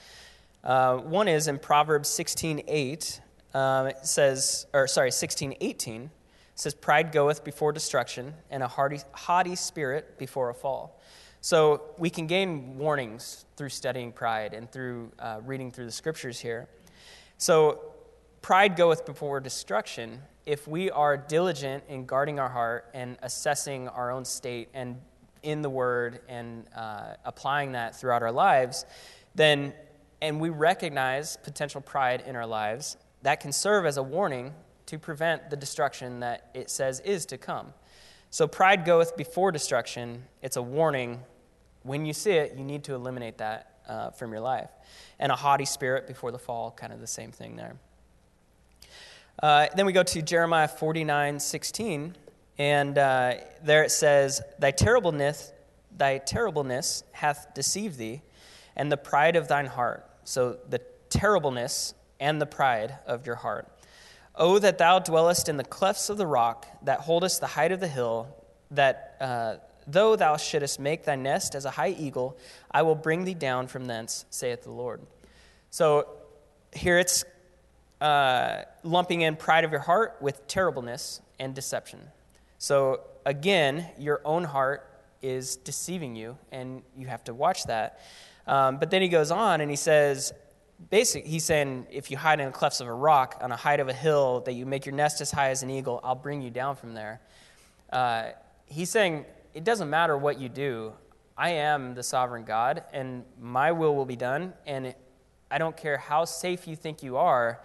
Uh, 0.62 0.98
one 0.98 1.28
is 1.28 1.48
in 1.48 1.58
Proverbs 1.58 2.08
16:8, 2.08 3.20
um, 3.54 3.88
it 3.88 4.06
says, 4.06 4.66
or 4.72 4.86
sorry, 4.86 5.10
16:18 5.10 6.10
says, 6.54 6.74
"Pride 6.74 7.10
goeth 7.10 7.42
before 7.42 7.72
destruction, 7.72 8.34
and 8.50 8.62
a 8.62 8.68
haughty 8.68 9.56
spirit 9.56 10.18
before 10.18 10.50
a 10.50 10.54
fall." 10.54 11.00
So 11.44 11.82
we 11.98 12.08
can 12.08 12.28
gain 12.28 12.78
warnings 12.78 13.46
through 13.56 13.70
studying 13.70 14.12
pride 14.12 14.54
and 14.54 14.70
through 14.70 15.10
uh, 15.18 15.40
reading 15.44 15.72
through 15.72 15.86
the 15.86 15.92
scriptures 15.92 16.38
here. 16.38 16.68
So 17.36 17.80
pride 18.42 18.76
goeth 18.76 19.04
before 19.04 19.40
destruction. 19.40 20.22
If 20.46 20.68
we 20.68 20.88
are 20.92 21.16
diligent 21.16 21.82
in 21.88 22.06
guarding 22.06 22.38
our 22.38 22.48
heart 22.48 22.88
and 22.94 23.16
assessing 23.22 23.88
our 23.88 24.12
own 24.12 24.24
state 24.24 24.68
and 24.72 25.00
in 25.42 25.62
the 25.62 25.68
Word 25.68 26.20
and 26.28 26.64
uh, 26.76 27.14
applying 27.24 27.72
that 27.72 27.96
throughout 27.98 28.22
our 28.22 28.30
lives, 28.30 28.86
then, 29.34 29.72
and 30.20 30.40
we 30.40 30.48
recognize 30.48 31.36
potential 31.38 31.80
pride 31.80 32.22
in 32.24 32.36
our 32.36 32.46
lives, 32.46 32.96
that 33.22 33.40
can 33.40 33.50
serve 33.50 33.84
as 33.84 33.96
a 33.96 34.02
warning 34.02 34.54
to 34.86 34.96
prevent 34.96 35.50
the 35.50 35.56
destruction 35.56 36.20
that 36.20 36.50
it 36.54 36.70
says 36.70 37.00
is 37.00 37.26
to 37.26 37.36
come. 37.36 37.72
So, 38.30 38.46
pride 38.46 38.84
goeth 38.84 39.16
before 39.16 39.50
destruction. 39.52 40.24
It's 40.40 40.56
a 40.56 40.62
warning. 40.62 41.20
When 41.82 42.06
you 42.06 42.12
see 42.12 42.32
it, 42.32 42.56
you 42.56 42.64
need 42.64 42.84
to 42.84 42.94
eliminate 42.94 43.38
that 43.38 43.72
uh, 43.88 44.10
from 44.10 44.32
your 44.32 44.40
life. 44.40 44.70
And 45.18 45.32
a 45.32 45.36
haughty 45.36 45.64
spirit 45.64 46.06
before 46.06 46.30
the 46.30 46.38
fall, 46.38 46.70
kind 46.70 46.92
of 46.92 47.00
the 47.00 47.06
same 47.06 47.32
thing 47.32 47.56
there. 47.56 47.76
Uh, 49.42 49.66
then 49.76 49.86
we 49.86 49.92
go 49.92 50.02
to 50.02 50.22
Jeremiah 50.22 50.68
49 50.68 51.40
16. 51.40 52.16
And 52.58 52.98
uh, 52.98 53.34
there 53.64 53.82
it 53.82 53.90
says, 53.90 54.42
Thy 54.58 54.70
terribleness, 54.70 55.52
thy 55.96 56.18
terribleness 56.18 57.02
hath 57.12 57.54
deceived 57.54 57.98
thee, 57.98 58.22
and 58.76 58.92
the 58.92 58.96
pride 58.96 59.36
of 59.36 59.48
thine 59.48 59.66
heart. 59.66 60.08
So 60.24 60.58
the 60.68 60.80
terribleness 61.08 61.94
and 62.20 62.40
the 62.40 62.46
pride 62.46 62.96
of 63.06 63.26
your 63.26 63.36
heart. 63.36 63.68
Oh, 64.34 64.58
that 64.58 64.78
thou 64.78 64.98
dwellest 64.98 65.48
in 65.48 65.56
the 65.56 65.64
clefts 65.64 66.08
of 66.08 66.16
the 66.16 66.26
rock, 66.26 66.66
that 66.84 67.00
holdest 67.00 67.40
the 67.40 67.48
height 67.48 67.72
of 67.72 67.80
the 67.80 67.88
hill, 67.88 68.28
that 68.70 69.16
uh, 69.20 69.56
though 69.86 70.16
thou 70.16 70.36
shouldest 70.36 70.80
make 70.80 71.04
thy 71.04 71.16
nest 71.16 71.54
as 71.54 71.64
a 71.64 71.70
high 71.70 71.90
eagle, 71.90 72.36
I 72.70 72.82
will 72.82 72.94
bring 72.94 73.24
thee 73.24 73.34
down 73.34 73.66
from 73.66 73.86
thence, 73.86 74.24
saith 74.30 74.62
the 74.62 74.72
Lord. 74.72 75.00
So 75.70 76.06
here 76.72 76.98
it's 76.98 77.24
uh, 78.00 78.62
lumping 78.82 79.20
in 79.20 79.36
pride 79.36 79.64
of 79.64 79.70
your 79.70 79.80
heart 79.80 80.16
with 80.20 80.46
terribleness 80.46 81.20
and 81.38 81.54
deception. 81.54 82.00
So, 82.58 83.00
again, 83.24 83.86
your 83.98 84.20
own 84.24 84.44
heart 84.44 84.88
is 85.22 85.56
deceiving 85.56 86.16
you, 86.16 86.36
and 86.50 86.82
you 86.96 87.06
have 87.06 87.24
to 87.24 87.34
watch 87.34 87.64
that. 87.64 88.00
Um, 88.46 88.78
but 88.78 88.90
then 88.90 89.02
he 89.02 89.08
goes 89.08 89.30
on 89.30 89.60
and 89.60 89.70
he 89.70 89.76
says, 89.76 90.32
basically, 90.90 91.30
he's 91.30 91.44
saying, 91.44 91.86
if 91.90 92.10
you 92.10 92.16
hide 92.16 92.40
in 92.40 92.46
the 92.46 92.52
clefts 92.52 92.80
of 92.80 92.88
a 92.88 92.92
rock 92.92 93.38
on 93.40 93.52
a 93.52 93.56
height 93.56 93.78
of 93.78 93.88
a 93.88 93.92
hill, 93.92 94.40
that 94.46 94.54
you 94.54 94.66
make 94.66 94.84
your 94.84 94.94
nest 94.94 95.20
as 95.20 95.30
high 95.30 95.50
as 95.50 95.62
an 95.62 95.70
eagle, 95.70 96.00
I'll 96.02 96.14
bring 96.16 96.42
you 96.42 96.50
down 96.50 96.74
from 96.76 96.94
there. 96.94 97.20
Uh, 97.92 98.30
he's 98.66 98.90
saying, 98.90 99.26
it 99.54 99.64
doesn't 99.64 99.90
matter 99.90 100.16
what 100.16 100.40
you 100.40 100.48
do. 100.48 100.92
I 101.36 101.50
am 101.50 101.94
the 101.94 102.02
sovereign 102.02 102.44
God, 102.44 102.84
and 102.92 103.24
my 103.40 103.72
will 103.72 103.94
will 103.94 104.04
be 104.04 104.16
done. 104.16 104.52
And 104.66 104.94
I 105.50 105.58
don't 105.58 105.76
care 105.76 105.98
how 105.98 106.24
safe 106.24 106.66
you 106.66 106.76
think 106.76 107.02
you 107.02 107.16
are, 107.16 107.60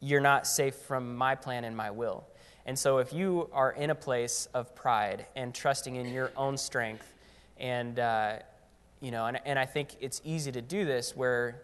you're 0.00 0.20
not 0.20 0.46
safe 0.46 0.74
from 0.74 1.16
my 1.16 1.34
plan 1.34 1.64
and 1.64 1.76
my 1.76 1.90
will. 1.90 2.26
And 2.66 2.78
so, 2.78 2.98
if 2.98 3.12
you 3.12 3.48
are 3.52 3.72
in 3.72 3.90
a 3.90 3.94
place 3.94 4.48
of 4.52 4.74
pride 4.74 5.26
and 5.36 5.54
trusting 5.54 5.96
in 5.96 6.12
your 6.12 6.32
own 6.36 6.56
strength, 6.56 7.14
and 7.58 7.98
uh, 7.98 8.38
you 9.00 9.10
know, 9.10 9.26
and, 9.26 9.40
and 9.44 9.58
I 9.58 9.66
think 9.66 9.96
it's 10.00 10.20
easy 10.24 10.50
to 10.52 10.62
do 10.62 10.84
this 10.84 11.16
where, 11.16 11.62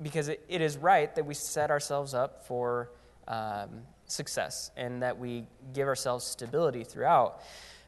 because 0.00 0.28
it, 0.28 0.44
it 0.48 0.60
is 0.60 0.76
right 0.76 1.14
that 1.14 1.26
we 1.26 1.34
set 1.34 1.70
ourselves 1.70 2.14
up 2.14 2.46
for 2.46 2.90
um, 3.26 3.82
success 4.06 4.70
and 4.76 5.02
that 5.02 5.18
we 5.18 5.46
give 5.74 5.86
ourselves 5.86 6.24
stability 6.24 6.84
throughout. 6.84 7.42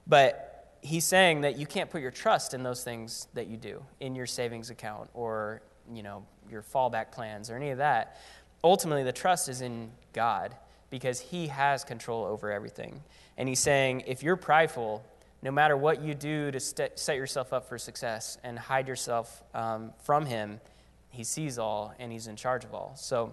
But 0.06 0.49
he's 0.82 1.04
saying 1.04 1.42
that 1.42 1.58
you 1.58 1.66
can't 1.66 1.90
put 1.90 2.00
your 2.00 2.10
trust 2.10 2.54
in 2.54 2.62
those 2.62 2.82
things 2.82 3.28
that 3.34 3.46
you 3.46 3.56
do 3.56 3.82
in 4.00 4.14
your 4.14 4.26
savings 4.26 4.70
account 4.70 5.10
or 5.14 5.62
you 5.92 6.02
know 6.02 6.24
your 6.50 6.62
fallback 6.62 7.12
plans 7.12 7.50
or 7.50 7.56
any 7.56 7.70
of 7.70 7.78
that. 7.78 8.20
Ultimately, 8.62 9.04
the 9.04 9.12
trust 9.12 9.48
is 9.48 9.60
in 9.60 9.90
God 10.12 10.54
because 10.90 11.20
he 11.20 11.46
has 11.46 11.84
control 11.84 12.24
over 12.24 12.50
everything. 12.50 13.02
And 13.38 13.48
he's 13.48 13.60
saying, 13.60 14.04
if 14.06 14.22
you're 14.22 14.36
prideful, 14.36 15.04
no 15.42 15.50
matter 15.50 15.76
what 15.76 16.02
you 16.02 16.14
do 16.14 16.50
to 16.50 16.60
st- 16.60 16.98
set 16.98 17.16
yourself 17.16 17.52
up 17.52 17.68
for 17.68 17.78
success 17.78 18.36
and 18.42 18.58
hide 18.58 18.88
yourself 18.88 19.42
um, 19.54 19.92
from 20.02 20.26
him, 20.26 20.60
he 21.08 21.24
sees 21.24 21.58
all 21.58 21.94
and 21.98 22.12
he's 22.12 22.26
in 22.26 22.36
charge 22.36 22.64
of 22.64 22.74
all. 22.74 22.92
So 22.96 23.32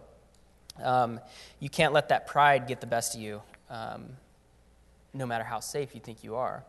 um, 0.81 1.19
you 1.59 1.69
can't 1.69 1.93
let 1.93 2.09
that 2.09 2.27
pride 2.27 2.67
get 2.67 2.79
the 2.79 2.87
best 2.87 3.15
of 3.15 3.21
you, 3.21 3.41
um, 3.69 4.05
no 5.13 5.25
matter 5.25 5.43
how 5.43 5.59
safe 5.59 5.93
you 5.93 5.99
think 5.99 6.23
you 6.23 6.35
are. 6.35 6.63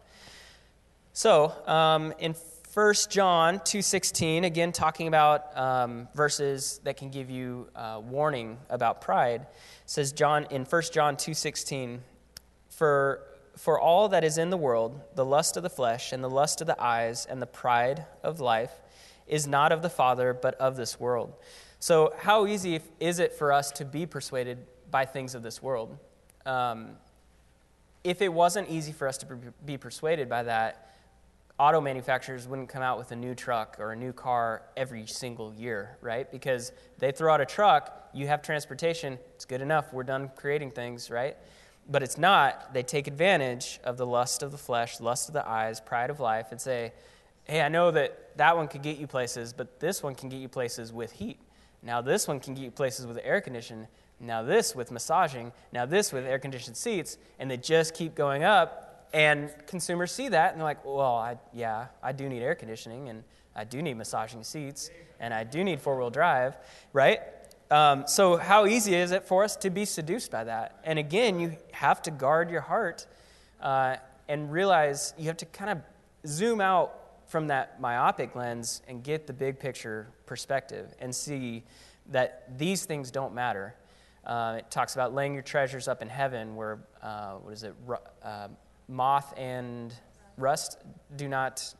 So 1.18 1.52
um, 1.66 2.14
in 2.20 2.36
1 2.72 2.94
John 3.10 3.58
2.16, 3.58 4.44
again 4.44 4.70
talking 4.70 5.08
about 5.08 5.58
um, 5.58 6.06
verses 6.14 6.80
that 6.84 6.96
can 6.96 7.10
give 7.10 7.28
you 7.28 7.66
uh, 7.74 8.00
warning 8.04 8.56
about 8.70 9.00
pride, 9.00 9.48
says 9.84 10.12
John 10.12 10.46
in 10.50 10.64
1 10.64 10.82
John 10.92 11.16
2:16, 11.16 11.98
"For 12.70 13.24
for 13.56 13.80
all 13.80 14.08
that 14.10 14.22
is 14.22 14.38
in 14.38 14.50
the 14.50 14.56
world, 14.56 15.00
the 15.16 15.24
lust 15.24 15.56
of 15.56 15.64
the 15.64 15.68
flesh 15.68 16.12
and 16.12 16.22
the 16.22 16.30
lust 16.30 16.60
of 16.60 16.68
the 16.68 16.80
eyes 16.80 17.26
and 17.26 17.42
the 17.42 17.48
pride 17.48 18.06
of 18.22 18.38
life 18.38 18.80
is 19.26 19.44
not 19.44 19.72
of 19.72 19.82
the 19.82 19.90
Father, 19.90 20.32
but 20.32 20.54
of 20.60 20.76
this 20.76 21.00
world." 21.00 21.34
So, 21.80 22.14
how 22.18 22.46
easy 22.46 22.80
is 23.00 23.18
it 23.18 23.32
for 23.32 23.52
us 23.52 23.72
to 23.72 23.84
be 23.84 24.06
persuaded 24.06 24.58
by 24.88 25.04
things 25.04 25.34
of 25.34 25.42
this 25.42 25.60
world? 25.60 25.98
Um, 26.46 26.90
if 28.04 28.22
it 28.22 28.32
wasn't 28.32 28.68
easy 28.68 28.92
for 28.92 29.08
us 29.08 29.18
to 29.18 29.26
be 29.66 29.76
persuaded 29.76 30.28
by 30.28 30.44
that, 30.44 30.84
auto 31.58 31.80
manufacturers 31.80 32.46
wouldn't 32.46 32.68
come 32.68 32.82
out 32.82 32.98
with 32.98 33.10
a 33.10 33.16
new 33.16 33.34
truck 33.34 33.76
or 33.80 33.92
a 33.92 33.96
new 33.96 34.12
car 34.12 34.62
every 34.76 35.06
single 35.06 35.52
year, 35.54 35.98
right? 36.00 36.30
Because 36.30 36.72
they 36.98 37.10
throw 37.10 37.34
out 37.34 37.40
a 37.40 37.46
truck, 37.46 38.10
you 38.14 38.26
have 38.28 38.42
transportation, 38.42 39.18
it's 39.34 39.44
good 39.44 39.60
enough, 39.60 39.92
we're 39.92 40.04
done 40.04 40.30
creating 40.36 40.70
things, 40.70 41.10
right? 41.10 41.36
But 41.90 42.02
it's 42.02 42.18
not. 42.18 42.72
They 42.74 42.82
take 42.82 43.06
advantage 43.06 43.80
of 43.82 43.96
the 43.96 44.06
lust 44.06 44.42
of 44.42 44.52
the 44.52 44.58
flesh, 44.58 45.00
lust 45.00 45.28
of 45.28 45.32
the 45.32 45.46
eyes, 45.48 45.80
pride 45.80 46.10
of 46.10 46.20
life, 46.20 46.48
and 46.50 46.60
say, 46.60 46.92
hey, 47.44 47.62
I 47.62 47.68
know 47.68 47.90
that 47.90 48.36
that 48.36 48.56
one 48.56 48.68
could 48.68 48.82
get 48.82 48.98
you 48.98 49.06
places, 49.06 49.52
but 49.52 49.80
this 49.80 50.02
one 50.02 50.14
can 50.14 50.28
get 50.28 50.36
you 50.36 50.48
places 50.48 50.92
with 50.92 51.12
heat. 51.12 51.40
Now, 51.82 52.00
this 52.00 52.28
one 52.28 52.40
can 52.40 52.54
get 52.54 52.62
you 52.62 52.70
places 52.70 53.06
with 53.06 53.18
air 53.22 53.40
conditioning. 53.40 53.88
Now, 54.20 54.42
this 54.42 54.74
with 54.74 54.90
massaging. 54.90 55.52
Now, 55.72 55.86
this 55.86 56.12
with 56.12 56.26
air 56.26 56.38
conditioned 56.38 56.76
seats. 56.76 57.18
And 57.38 57.50
they 57.50 57.56
just 57.56 57.94
keep 57.94 58.14
going 58.14 58.42
up 58.44 58.87
and 59.12 59.50
consumers 59.66 60.12
see 60.12 60.28
that 60.28 60.52
and 60.52 60.60
they're 60.60 60.66
like, 60.66 60.84
well, 60.84 61.16
I, 61.16 61.38
yeah, 61.52 61.86
I 62.02 62.12
do 62.12 62.28
need 62.28 62.42
air 62.42 62.54
conditioning 62.54 63.08
and 63.08 63.24
I 63.54 63.64
do 63.64 63.82
need 63.82 63.94
massaging 63.94 64.44
seats 64.44 64.90
and 65.20 65.32
I 65.32 65.44
do 65.44 65.64
need 65.64 65.80
four 65.80 65.98
wheel 65.98 66.10
drive, 66.10 66.56
right? 66.92 67.20
Um, 67.70 68.04
so, 68.06 68.36
how 68.36 68.66
easy 68.66 68.94
is 68.94 69.10
it 69.10 69.24
for 69.24 69.44
us 69.44 69.54
to 69.56 69.68
be 69.68 69.84
seduced 69.84 70.30
by 70.30 70.44
that? 70.44 70.80
And 70.84 70.98
again, 70.98 71.38
you 71.38 71.56
have 71.72 72.00
to 72.02 72.10
guard 72.10 72.50
your 72.50 72.62
heart 72.62 73.06
uh, 73.60 73.96
and 74.26 74.50
realize 74.50 75.12
you 75.18 75.26
have 75.26 75.36
to 75.38 75.46
kind 75.46 75.70
of 75.70 75.78
zoom 76.26 76.60
out 76.60 76.94
from 77.26 77.48
that 77.48 77.78
myopic 77.80 78.34
lens 78.34 78.80
and 78.88 79.04
get 79.04 79.26
the 79.26 79.34
big 79.34 79.58
picture 79.58 80.08
perspective 80.24 80.94
and 80.98 81.14
see 81.14 81.62
that 82.10 82.58
these 82.58 82.86
things 82.86 83.10
don't 83.10 83.34
matter. 83.34 83.74
Uh, 84.24 84.56
it 84.58 84.70
talks 84.70 84.94
about 84.94 85.14
laying 85.14 85.34
your 85.34 85.42
treasures 85.42 85.88
up 85.88 86.00
in 86.00 86.08
heaven, 86.08 86.56
where, 86.56 86.78
uh, 87.02 87.34
what 87.34 87.52
is 87.52 87.64
it? 87.64 87.74
Uh, 88.22 88.48
moth 88.88 89.34
and 89.36 89.94
rust 90.36 90.78
do 91.16 91.28
not 91.28 91.74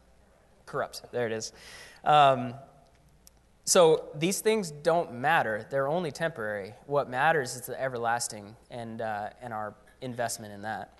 corrupt. 0.66 1.02
There 1.12 1.26
it 1.26 1.32
is. 1.32 1.52
Um, 2.04 2.54
so 3.64 4.08
these 4.14 4.40
things 4.40 4.70
don't 4.70 5.14
matter. 5.14 5.66
They're 5.70 5.88
only 5.88 6.10
temporary. 6.10 6.74
What 6.86 7.10
matters 7.10 7.54
is 7.54 7.62
the 7.62 7.80
everlasting 7.80 8.56
and, 8.70 9.00
uh, 9.00 9.30
and 9.42 9.52
our 9.52 9.74
investment 10.00 10.52
in 10.52 10.62
that. 10.62 10.98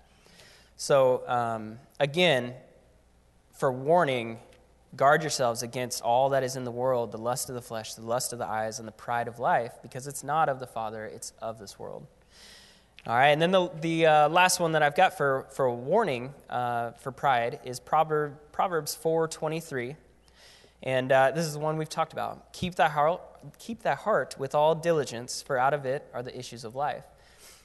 So, 0.77 1.23
um, 1.27 1.79
again, 1.99 2.53
for 3.53 3.71
warning, 3.71 4.39
Guard 4.95 5.21
yourselves 5.21 5.61
against 5.61 6.01
all 6.01 6.29
that 6.29 6.43
is 6.43 6.55
in 6.55 6.63
the 6.63 6.71
world 6.71 7.11
the 7.11 7.17
lust 7.17 7.49
of 7.49 7.55
the 7.55 7.61
flesh, 7.61 7.93
the 7.93 8.01
lust 8.01 8.33
of 8.33 8.39
the 8.39 8.47
eyes, 8.47 8.79
and 8.79 8.87
the 8.87 8.93
pride 8.93 9.27
of 9.27 9.37
life, 9.37 9.73
because 9.83 10.07
it's 10.07 10.23
not 10.23 10.49
of 10.49 10.59
the 10.59 10.65
Father, 10.65 11.05
it's 11.05 11.33
of 11.41 11.59
this 11.59 11.77
world. 11.77 12.07
All 13.09 13.15
right, 13.15 13.29
and 13.29 13.41
then 13.41 13.49
the, 13.49 13.71
the 13.81 14.05
uh, 14.05 14.29
last 14.29 14.59
one 14.59 14.73
that 14.73 14.83
I've 14.83 14.95
got 14.95 15.17
for, 15.17 15.47
for 15.49 15.65
a 15.65 15.73
warning 15.73 16.31
uh, 16.47 16.91
for 16.91 17.11
pride 17.11 17.59
is 17.63 17.79
Proverb, 17.79 18.37
Proverbs 18.51 18.95
4.23. 19.03 19.95
And 20.83 21.11
uh, 21.11 21.31
this 21.31 21.43
is 21.43 21.53
the 21.53 21.59
one 21.59 21.77
we've 21.77 21.89
talked 21.89 22.13
about. 22.13 22.53
Keep 22.53 22.75
thy, 22.75 22.87
heart, 22.87 23.19
keep 23.57 23.81
thy 23.81 23.95
heart 23.95 24.35
with 24.37 24.53
all 24.53 24.75
diligence, 24.75 25.41
for 25.41 25.57
out 25.57 25.73
of 25.73 25.87
it 25.87 26.05
are 26.13 26.21
the 26.21 26.37
issues 26.37 26.63
of 26.63 26.75
life. 26.75 27.03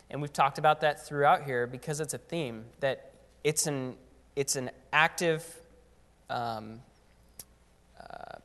And 0.08 0.22
we've 0.22 0.32
talked 0.32 0.56
about 0.56 0.80
that 0.80 1.06
throughout 1.06 1.44
here 1.44 1.66
because 1.66 2.00
it's 2.00 2.14
a 2.14 2.18
theme 2.18 2.64
that 2.80 3.12
it's 3.44 3.66
an, 3.66 3.96
it's 4.36 4.56
an 4.56 4.70
active 4.94 5.46
um, 6.30 6.80
uh, 8.00 8.38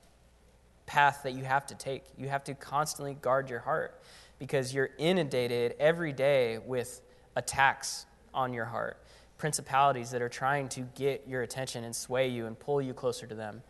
path 0.86 1.22
that 1.24 1.32
you 1.32 1.46
have 1.46 1.66
to 1.68 1.76
take. 1.76 2.04
You 2.18 2.28
have 2.28 2.44
to 2.44 2.56
constantly 2.56 3.14
guard 3.14 3.50
your 3.50 3.60
heart 3.60 3.98
because 4.40 4.74
you're 4.74 4.90
inundated 4.98 5.76
every 5.80 6.14
day 6.14 6.58
with 6.58 7.02
attacks 7.36 8.06
on 8.34 8.54
your 8.54 8.66
heart, 8.66 8.98
principalities 9.38 10.12
that 10.12 10.22
are 10.22 10.30
trying 10.30 10.70
to 10.70 10.82
get 10.96 11.28
your 11.28 11.44
attention 11.44 11.84
and 11.84 11.96
sway 11.96 12.28
you 12.28 12.46
and 12.46 12.58
pull 12.58 12.82
you 12.82 12.94
closer 12.94 13.28
to 13.28 13.36
them. 13.36 13.62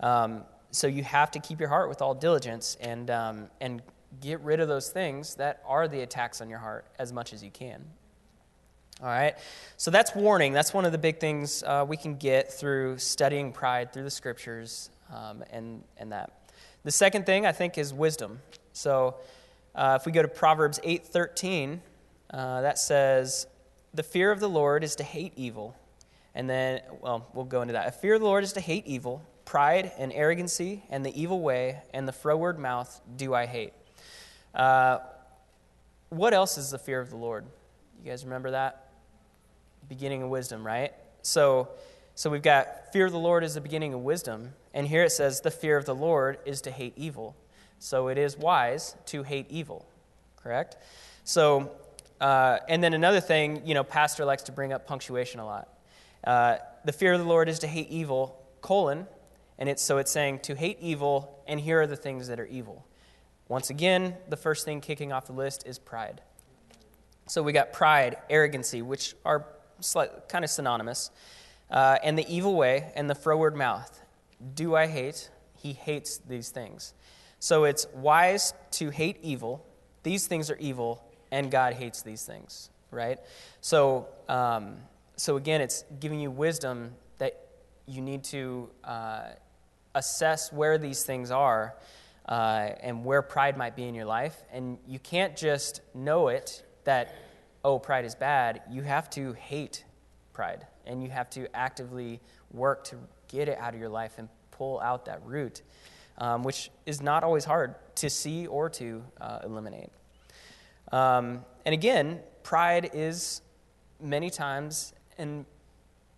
Um, 0.00 0.44
so 0.70 0.86
you 0.86 1.04
have 1.04 1.30
to 1.32 1.38
keep 1.38 1.60
your 1.60 1.68
heart 1.68 1.88
with 1.88 2.02
all 2.02 2.14
diligence 2.14 2.76
and, 2.80 3.10
um, 3.10 3.48
and 3.60 3.82
get 4.20 4.40
rid 4.40 4.60
of 4.60 4.68
those 4.68 4.90
things 4.90 5.34
that 5.36 5.62
are 5.66 5.88
the 5.88 6.00
attacks 6.00 6.40
on 6.40 6.48
your 6.48 6.58
heart 6.58 6.86
as 6.98 7.12
much 7.12 7.32
as 7.32 7.42
you 7.42 7.50
can. 7.50 7.84
All 9.00 9.08
right? 9.08 9.34
So 9.76 9.90
that's 9.90 10.14
warning. 10.14 10.52
That's 10.52 10.72
one 10.72 10.84
of 10.84 10.92
the 10.92 10.98
big 10.98 11.18
things 11.18 11.62
uh, 11.64 11.84
we 11.86 11.96
can 11.96 12.16
get 12.16 12.52
through 12.52 12.98
studying 12.98 13.52
pride 13.52 13.92
through 13.92 14.04
the 14.04 14.10
scriptures 14.10 14.90
um, 15.12 15.44
and, 15.50 15.82
and 15.96 16.12
that. 16.12 16.32
The 16.84 16.90
second 16.90 17.26
thing, 17.26 17.46
I 17.46 17.52
think, 17.52 17.78
is 17.78 17.92
wisdom. 17.92 18.40
So 18.72 19.16
uh, 19.74 19.98
if 20.00 20.06
we 20.06 20.12
go 20.12 20.22
to 20.22 20.28
Proverbs 20.28 20.78
8.13, 20.84 21.80
uh, 22.30 22.60
that 22.60 22.78
says, 22.78 23.46
The 23.92 24.02
fear 24.02 24.30
of 24.30 24.40
the 24.40 24.48
Lord 24.48 24.84
is 24.84 24.96
to 24.96 25.04
hate 25.04 25.32
evil. 25.36 25.76
And 26.34 26.50
then, 26.50 26.80
well, 27.00 27.28
we'll 27.32 27.44
go 27.44 27.62
into 27.62 27.72
that. 27.74 27.88
A 27.88 27.92
fear 27.92 28.14
of 28.14 28.20
the 28.20 28.26
Lord 28.26 28.44
is 28.44 28.52
to 28.54 28.60
hate 28.60 28.86
evil. 28.86 29.22
Pride 29.44 29.92
and 29.98 30.12
arrogancy 30.12 30.82
and 30.90 31.04
the 31.04 31.20
evil 31.20 31.40
way 31.40 31.82
and 31.92 32.08
the 32.08 32.12
froward 32.12 32.58
mouth 32.58 33.00
do 33.16 33.34
I 33.34 33.46
hate. 33.46 33.72
Uh, 34.54 34.98
what 36.08 36.34
else 36.34 36.58
is 36.58 36.70
the 36.70 36.78
fear 36.78 37.00
of 37.00 37.10
the 37.10 37.16
Lord? 37.16 37.44
You 38.02 38.10
guys 38.10 38.24
remember 38.24 38.52
that? 38.52 38.88
Beginning 39.88 40.22
of 40.22 40.30
wisdom, 40.30 40.66
right? 40.66 40.92
So, 41.22 41.68
so 42.14 42.30
we've 42.30 42.42
got 42.42 42.92
fear 42.92 43.06
of 43.06 43.12
the 43.12 43.18
Lord 43.18 43.44
is 43.44 43.54
the 43.54 43.60
beginning 43.60 43.94
of 43.94 44.00
wisdom, 44.00 44.52
and 44.72 44.86
here 44.86 45.02
it 45.02 45.10
says 45.10 45.40
the 45.40 45.50
fear 45.50 45.76
of 45.76 45.84
the 45.84 45.94
Lord 45.94 46.38
is 46.44 46.60
to 46.62 46.70
hate 46.70 46.94
evil. 46.96 47.36
So 47.78 48.08
it 48.08 48.18
is 48.18 48.36
wise 48.38 48.96
to 49.06 49.22
hate 49.22 49.46
evil, 49.50 49.86
correct? 50.36 50.76
So, 51.24 51.70
uh, 52.20 52.58
and 52.68 52.82
then 52.82 52.94
another 52.94 53.20
thing, 53.20 53.62
you 53.66 53.74
know, 53.74 53.84
pastor 53.84 54.24
likes 54.24 54.44
to 54.44 54.52
bring 54.52 54.72
up 54.72 54.86
punctuation 54.86 55.40
a 55.40 55.46
lot. 55.46 55.68
Uh, 56.22 56.56
the 56.84 56.92
fear 56.92 57.12
of 57.12 57.20
the 57.20 57.26
Lord 57.26 57.48
is 57.48 57.58
to 57.60 57.66
hate 57.66 57.88
evil, 57.90 58.42
colon, 58.60 59.06
and 59.58 59.68
it's 59.68 59.82
so 59.82 59.98
it's 59.98 60.10
saying 60.10 60.40
to 60.40 60.54
hate 60.54 60.78
evil, 60.80 61.42
and 61.46 61.60
here 61.60 61.80
are 61.80 61.86
the 61.86 61.96
things 61.96 62.28
that 62.28 62.40
are 62.40 62.46
evil. 62.46 62.86
Once 63.48 63.70
again, 63.70 64.16
the 64.28 64.36
first 64.36 64.64
thing 64.64 64.80
kicking 64.80 65.12
off 65.12 65.26
the 65.26 65.32
list 65.32 65.66
is 65.66 65.78
pride. 65.78 66.22
So 67.26 67.42
we 67.42 67.52
got 67.52 67.72
pride, 67.72 68.16
arrogancy, 68.28 68.82
which 68.82 69.14
are 69.24 69.46
slight, 69.80 70.28
kind 70.28 70.44
of 70.44 70.50
synonymous, 70.50 71.10
uh, 71.70 71.98
and 72.02 72.18
the 72.18 72.26
evil 72.34 72.54
way 72.54 72.92
and 72.96 73.08
the 73.08 73.14
froward 73.14 73.56
mouth. 73.56 74.00
Do 74.54 74.74
I 74.74 74.86
hate? 74.86 75.30
He 75.56 75.72
hates 75.72 76.18
these 76.18 76.50
things. 76.50 76.94
So 77.44 77.64
it's 77.64 77.86
wise 77.92 78.54
to 78.70 78.88
hate 78.88 79.18
evil. 79.20 79.66
These 80.02 80.26
things 80.28 80.50
are 80.50 80.56
evil, 80.56 81.04
and 81.30 81.50
God 81.50 81.74
hates 81.74 82.00
these 82.00 82.24
things, 82.24 82.70
right? 82.90 83.18
So, 83.60 84.08
um, 84.30 84.78
so 85.16 85.36
again, 85.36 85.60
it's 85.60 85.84
giving 86.00 86.20
you 86.20 86.30
wisdom 86.30 86.92
that 87.18 87.38
you 87.84 88.00
need 88.00 88.24
to 88.24 88.70
uh, 88.82 89.24
assess 89.94 90.54
where 90.54 90.78
these 90.78 91.02
things 91.02 91.30
are 91.30 91.74
uh, 92.26 92.70
and 92.80 93.04
where 93.04 93.20
pride 93.20 93.58
might 93.58 93.76
be 93.76 93.82
in 93.82 93.94
your 93.94 94.06
life. 94.06 94.42
And 94.50 94.78
you 94.88 94.98
can't 94.98 95.36
just 95.36 95.82
know 95.92 96.28
it 96.28 96.64
that, 96.84 97.14
oh, 97.62 97.78
pride 97.78 98.06
is 98.06 98.14
bad. 98.14 98.62
You 98.70 98.80
have 98.84 99.10
to 99.10 99.34
hate 99.34 99.84
pride, 100.32 100.66
and 100.86 101.02
you 101.02 101.10
have 101.10 101.28
to 101.30 101.54
actively 101.54 102.22
work 102.52 102.84
to 102.84 102.96
get 103.28 103.50
it 103.50 103.58
out 103.58 103.74
of 103.74 103.80
your 103.80 103.90
life 103.90 104.14
and 104.16 104.30
pull 104.50 104.80
out 104.80 105.04
that 105.04 105.20
root, 105.26 105.60
um, 106.18 106.42
which 106.42 106.70
is 106.86 107.02
not 107.02 107.24
always 107.24 107.44
hard 107.44 107.74
to 107.96 108.10
see 108.10 108.46
or 108.46 108.68
to 108.70 109.02
uh, 109.20 109.40
eliminate. 109.44 109.90
Um, 110.92 111.44
and 111.64 111.72
again, 111.72 112.20
pride 112.42 112.90
is 112.92 113.42
many 114.00 114.30
times, 114.30 114.92
and 115.18 115.44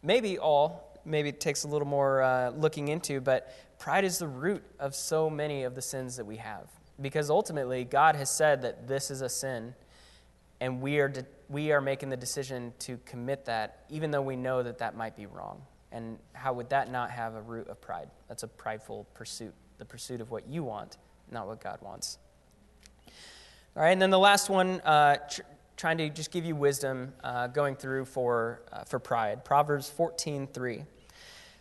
maybe 0.03 0.39
all, 0.39 1.01
maybe 1.05 1.29
it 1.31 1.41
takes 1.41 1.65
a 1.65 1.69
little 1.69 1.89
more 1.89 2.23
uh, 2.23 2.51
looking 2.51 2.89
into, 2.89 3.21
but 3.21 3.55
pride 3.79 4.05
is 4.05 4.19
the 4.19 4.29
root 4.29 4.63
of 4.79 4.95
so 4.95 5.31
many 5.31 5.63
of 5.63 5.75
the 5.75 5.83
sins 5.83 6.17
that 6.17 6.25
we 6.25 6.37
have. 6.37 6.69
Because 7.01 7.29
ultimately, 7.29 7.85
God 7.85 8.17
has 8.17 8.31
said 8.31 8.63
that 8.63 8.89
this 8.89 9.11
is 9.11 9.21
a 9.21 9.29
sin, 9.29 9.75
and 10.61 10.81
we 10.81 10.99
are, 10.99 11.09
de- 11.09 11.27
we 11.49 11.71
are 11.73 11.81
making 11.81 12.09
the 12.09 12.17
decision 12.17 12.73
to 12.81 12.99
commit 13.05 13.45
that, 13.45 13.85
even 13.91 14.11
though 14.11 14.23
we 14.23 14.37
know 14.37 14.63
that 14.63 14.79
that 14.79 14.97
might 14.97 15.15
be 15.15 15.27
wrong. 15.27 15.61
And 15.93 16.19
how 16.33 16.55
would 16.55 16.71
that 16.71 16.91
not 16.91 17.11
have 17.11 17.35
a 17.35 17.43
root 17.43 17.69
of 17.69 17.81
pride? 17.81 18.09
That's 18.29 18.43
a 18.43 18.49
prideful 18.49 19.07
pursuit, 19.15 19.55
the 19.79 19.85
pursuit 19.85 20.21
of 20.21 20.31
what 20.31 20.49
you 20.49 20.63
want, 20.63 20.97
not 21.31 21.47
what 21.47 21.61
God 21.61 21.79
wants. 21.83 22.19
All 23.77 23.83
right, 23.83 23.91
and 23.91 24.01
then 24.01 24.11
the 24.11 24.19
last 24.19 24.49
one, 24.49 24.81
uh, 24.81 25.17
tr- 25.17 25.43
trying 25.77 25.99
to 25.99 26.09
just 26.09 26.31
give 26.31 26.45
you 26.45 26.57
wisdom 26.57 27.13
uh, 27.23 27.49
going 27.49 27.77
through 27.77 28.07
for, 28.07 28.63
uh, 28.73 28.85
for 28.85 28.99
pride. 28.99 29.45
Proverbs 29.45 29.91
14 29.91 30.47
3 30.47 30.85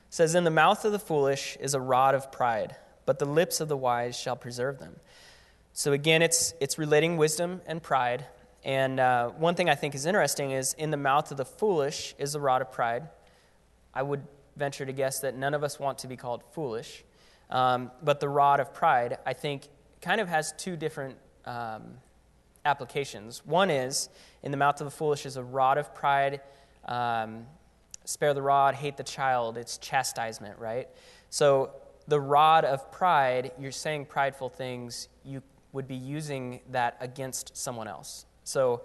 says, 0.10 0.36
In 0.36 0.45
the 0.45 0.51
mouth 0.51 0.86
of 0.86 0.91
the 0.91 0.99
foolish 0.99 1.58
is 1.60 1.73
a 1.73 1.82
rod 1.82 2.15
of 2.15 2.32
pride, 2.32 2.75
but 3.06 3.19
the 3.19 3.25
lips 3.25 3.60
of 3.60 3.67
the 3.67 3.75
wise 3.75 4.17
shall 4.17 4.36
preserve 4.36 4.80
them. 4.80 4.95
So 5.73 5.91
again, 5.91 6.21
it's, 6.21 6.54
it's 6.62 6.78
relating 6.80 7.17
wisdom 7.17 7.62
and 7.65 7.84
pride. 7.84 8.25
And 8.63 8.99
uh, 8.99 9.30
one 9.32 9.56
thing 9.56 9.69
I 9.69 9.75
think 9.75 9.93
is 9.93 10.06
interesting 10.06 10.51
is 10.51 10.73
in 10.73 10.89
the 10.89 10.97
mouth 10.97 11.30
of 11.32 11.38
the 11.38 11.45
foolish 11.45 12.15
is 12.17 12.34
a 12.34 12.39
rod 12.39 12.62
of 12.62 12.71
pride. 12.71 13.10
I 13.93 14.01
would 14.01 14.23
venture 14.56 14.86
to 14.86 14.93
guess 14.93 15.19
that 15.19 15.36
none 15.36 15.54
of 15.54 15.63
us 15.63 15.80
want 15.80 15.97
to 15.99 16.08
be 16.08 16.15
called 16.15 16.43
foolish. 16.54 17.04
Um, 17.50 17.92
but 18.04 18.20
the 18.20 18.30
rod 18.30 18.60
of 18.60 18.74
pride, 18.74 19.18
I 19.26 19.34
think, 19.34 19.68
kind 20.02 20.20
of 20.20 20.28
has 20.28 20.54
two 20.58 20.76
different 20.76 21.18
um, 21.46 21.98
applications. 22.66 23.46
One 23.46 23.70
is 23.70 24.10
in 24.44 24.52
the 24.52 24.58
mouth 24.58 24.82
of 24.82 24.86
the 24.86 24.92
foolish 24.92 25.26
is 25.26 25.38
a 25.38 25.44
rod 25.44 25.78
of 25.78 25.94
pride. 25.94 26.42
Um, 26.86 27.46
spare 28.04 28.34
the 28.34 28.42
rod, 28.42 28.76
hate 28.76 28.98
the 28.98 29.04
child. 29.04 29.58
It's 29.58 29.78
chastisement, 29.78 30.60
right? 30.60 30.88
So 31.30 31.72
the 32.08 32.20
rod 32.20 32.66
of 32.66 32.92
pride, 32.92 33.52
you're 33.60 33.72
saying 33.72 34.06
prideful 34.06 34.50
things, 34.50 35.10
you 35.24 35.42
would 35.72 35.88
be 35.88 35.96
using 35.96 36.62
that 36.72 36.98
against 37.00 37.58
someone 37.58 37.88
else. 37.88 38.26
So 38.44 38.84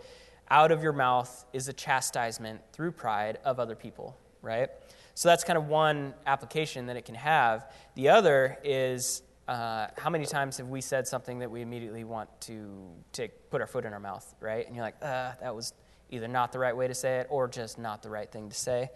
out 0.50 0.72
of 0.72 0.82
your 0.82 0.92
mouth 0.92 1.44
is 1.52 1.68
a 1.68 1.72
chastisement 1.72 2.60
through 2.72 2.92
pride 2.92 3.38
of 3.44 3.60
other 3.60 3.76
people, 3.76 4.16
right? 4.42 4.68
So 5.14 5.28
that's 5.28 5.44
kind 5.44 5.56
of 5.56 5.66
one 5.66 6.14
application 6.26 6.86
that 6.86 6.96
it 6.96 7.04
can 7.04 7.14
have. 7.14 7.70
The 7.94 8.08
other 8.08 8.58
is 8.64 9.22
uh, 9.48 9.88
how 9.98 10.10
many 10.10 10.26
times 10.26 10.58
have 10.58 10.68
we 10.68 10.80
said 10.80 11.06
something 11.08 11.40
that 11.40 11.50
we 11.50 11.60
immediately 11.60 12.04
want 12.04 12.28
to, 12.42 12.88
to 13.12 13.28
put 13.50 13.60
our 13.60 13.66
foot 13.66 13.84
in 13.84 13.92
our 13.92 14.00
mouth, 14.00 14.34
right? 14.40 14.64
And 14.66 14.76
you're 14.76 14.84
like, 14.84 14.96
uh, 15.02 15.32
that 15.40 15.54
was 15.54 15.74
either 16.10 16.28
not 16.28 16.52
the 16.52 16.58
right 16.58 16.76
way 16.76 16.86
to 16.86 16.94
say 16.94 17.18
it 17.18 17.26
or 17.30 17.48
just 17.48 17.78
not 17.78 18.02
the 18.02 18.10
right 18.10 18.30
thing 18.30 18.48
to 18.48 18.54
say. 18.54 18.90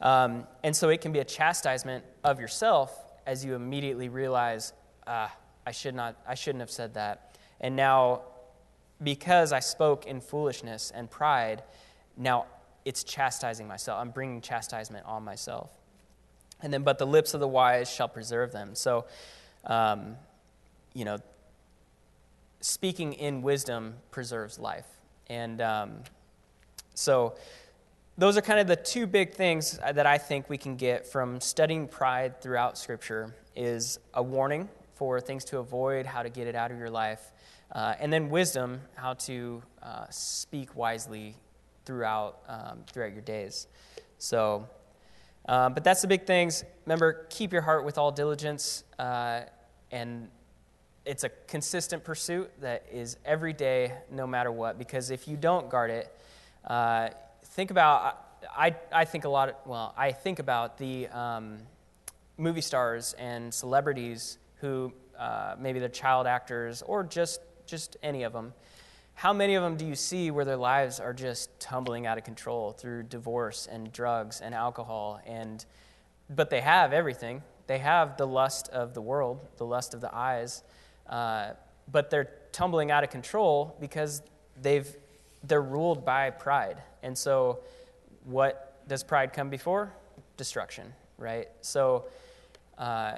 Um, 0.00 0.46
and 0.62 0.74
so 0.76 0.88
it 0.90 1.00
can 1.00 1.12
be 1.12 1.18
a 1.18 1.24
chastisement 1.24 2.04
of 2.22 2.38
yourself 2.38 2.96
as 3.26 3.44
you 3.44 3.54
immediately 3.54 4.08
realize, 4.08 4.72
ah, 5.06 5.34
I, 5.66 5.72
should 5.72 5.94
not, 5.94 6.16
I 6.26 6.34
shouldn't 6.34 6.60
have 6.60 6.70
said 6.70 6.94
that. 6.94 7.36
And 7.60 7.74
now, 7.74 8.22
because 9.02 9.52
I 9.52 9.60
spoke 9.60 10.06
in 10.06 10.20
foolishness 10.20 10.92
and 10.94 11.10
pride, 11.10 11.62
now 12.16 12.46
it's 12.84 13.04
chastising 13.04 13.66
myself. 13.68 14.00
I'm 14.00 14.10
bringing 14.10 14.40
chastisement 14.40 15.06
on 15.06 15.24
myself. 15.24 15.70
And 16.60 16.72
then, 16.72 16.82
but 16.82 16.98
the 16.98 17.06
lips 17.06 17.34
of 17.34 17.40
the 17.40 17.48
wise 17.48 17.90
shall 17.90 18.08
preserve 18.08 18.52
them. 18.52 18.74
So, 18.74 19.06
um, 19.64 20.16
you 20.94 21.04
know, 21.04 21.18
speaking 22.60 23.12
in 23.12 23.42
wisdom 23.42 23.94
preserves 24.10 24.58
life. 24.58 24.86
And 25.28 25.60
um, 25.60 25.92
so, 26.94 27.34
those 28.16 28.36
are 28.36 28.40
kind 28.40 28.58
of 28.58 28.66
the 28.66 28.74
two 28.74 29.06
big 29.06 29.34
things 29.34 29.78
that 29.78 30.04
I 30.04 30.18
think 30.18 30.50
we 30.50 30.58
can 30.58 30.74
get 30.74 31.06
from 31.06 31.40
studying 31.40 31.86
pride 31.86 32.40
throughout 32.40 32.76
Scripture 32.76 33.32
is 33.54 34.00
a 34.12 34.22
warning 34.22 34.68
for 34.96 35.20
things 35.20 35.44
to 35.44 35.58
avoid, 35.58 36.04
how 36.04 36.24
to 36.24 36.28
get 36.28 36.48
it 36.48 36.56
out 36.56 36.72
of 36.72 36.78
your 36.78 36.90
life, 36.90 37.30
uh, 37.70 37.94
and 38.00 38.12
then 38.12 38.28
wisdom, 38.28 38.80
how 38.96 39.14
to 39.14 39.62
uh, 39.80 40.06
speak 40.10 40.74
wisely 40.74 41.36
throughout 41.88 42.40
um, 42.48 42.84
throughout 42.92 43.12
your 43.12 43.22
days. 43.22 43.66
So, 44.18 44.68
Um, 45.48 45.72
but 45.72 45.82
that's 45.82 46.02
the 46.02 46.08
big 46.08 46.26
things. 46.26 46.62
Remember, 46.84 47.26
keep 47.30 47.52
your 47.54 47.62
heart 47.62 47.82
with 47.84 47.96
all 47.96 48.12
diligence. 48.12 48.84
Uh, 48.98 49.40
and 49.90 50.28
it's 51.06 51.24
a 51.24 51.30
consistent 51.46 52.04
pursuit 52.04 52.50
that 52.60 52.84
is 52.92 53.16
every 53.24 53.54
day, 53.54 53.94
no 54.10 54.26
matter 54.26 54.52
what. 54.52 54.78
Because 54.78 55.10
if 55.10 55.26
you 55.26 55.38
don't 55.38 55.70
guard 55.70 55.90
it, 55.90 56.06
uh, 56.66 57.08
think 57.56 57.70
about, 57.70 58.18
I, 58.54 58.74
I 58.92 59.06
think 59.06 59.24
a 59.24 59.30
lot, 59.30 59.48
of, 59.48 59.54
well, 59.64 59.94
I 59.96 60.12
think 60.12 60.38
about 60.38 60.76
the 60.76 61.08
um, 61.08 61.60
movie 62.36 62.60
stars 62.60 63.14
and 63.18 63.52
celebrities 63.52 64.38
who 64.60 64.92
uh, 65.18 65.54
maybe 65.58 65.78
they're 65.78 65.88
child 65.88 66.26
actors 66.26 66.82
or 66.82 67.04
just, 67.04 67.40
just 67.64 67.96
any 68.02 68.24
of 68.24 68.34
them. 68.34 68.52
How 69.18 69.32
many 69.32 69.56
of 69.56 69.64
them 69.64 69.76
do 69.76 69.84
you 69.84 69.96
see 69.96 70.30
where 70.30 70.44
their 70.44 70.56
lives 70.56 71.00
are 71.00 71.12
just 71.12 71.58
tumbling 71.58 72.06
out 72.06 72.18
of 72.18 72.24
control 72.24 72.70
through 72.70 73.02
divorce 73.02 73.66
and 73.68 73.90
drugs 73.90 74.40
and 74.40 74.54
alcohol 74.54 75.20
and 75.26 75.64
but 76.30 76.50
they 76.50 76.60
have 76.60 76.92
everything. 76.92 77.42
They 77.66 77.78
have 77.78 78.16
the 78.16 78.28
lust 78.28 78.68
of 78.68 78.94
the 78.94 79.00
world, 79.02 79.44
the 79.56 79.66
lust 79.66 79.92
of 79.92 80.00
the 80.00 80.14
eyes, 80.14 80.62
uh, 81.08 81.54
but 81.90 82.10
they're 82.10 82.30
tumbling 82.52 82.92
out 82.92 83.02
of 83.02 83.10
control 83.10 83.76
because 83.80 84.22
they've 84.62 84.88
they're 85.42 85.62
ruled 85.62 86.04
by 86.04 86.30
pride. 86.30 86.80
And 87.02 87.18
so, 87.18 87.58
what 88.22 88.86
does 88.86 89.02
pride 89.02 89.32
come 89.32 89.50
before? 89.50 89.92
Destruction, 90.36 90.94
right? 91.16 91.48
So, 91.60 92.04
uh, 92.76 93.16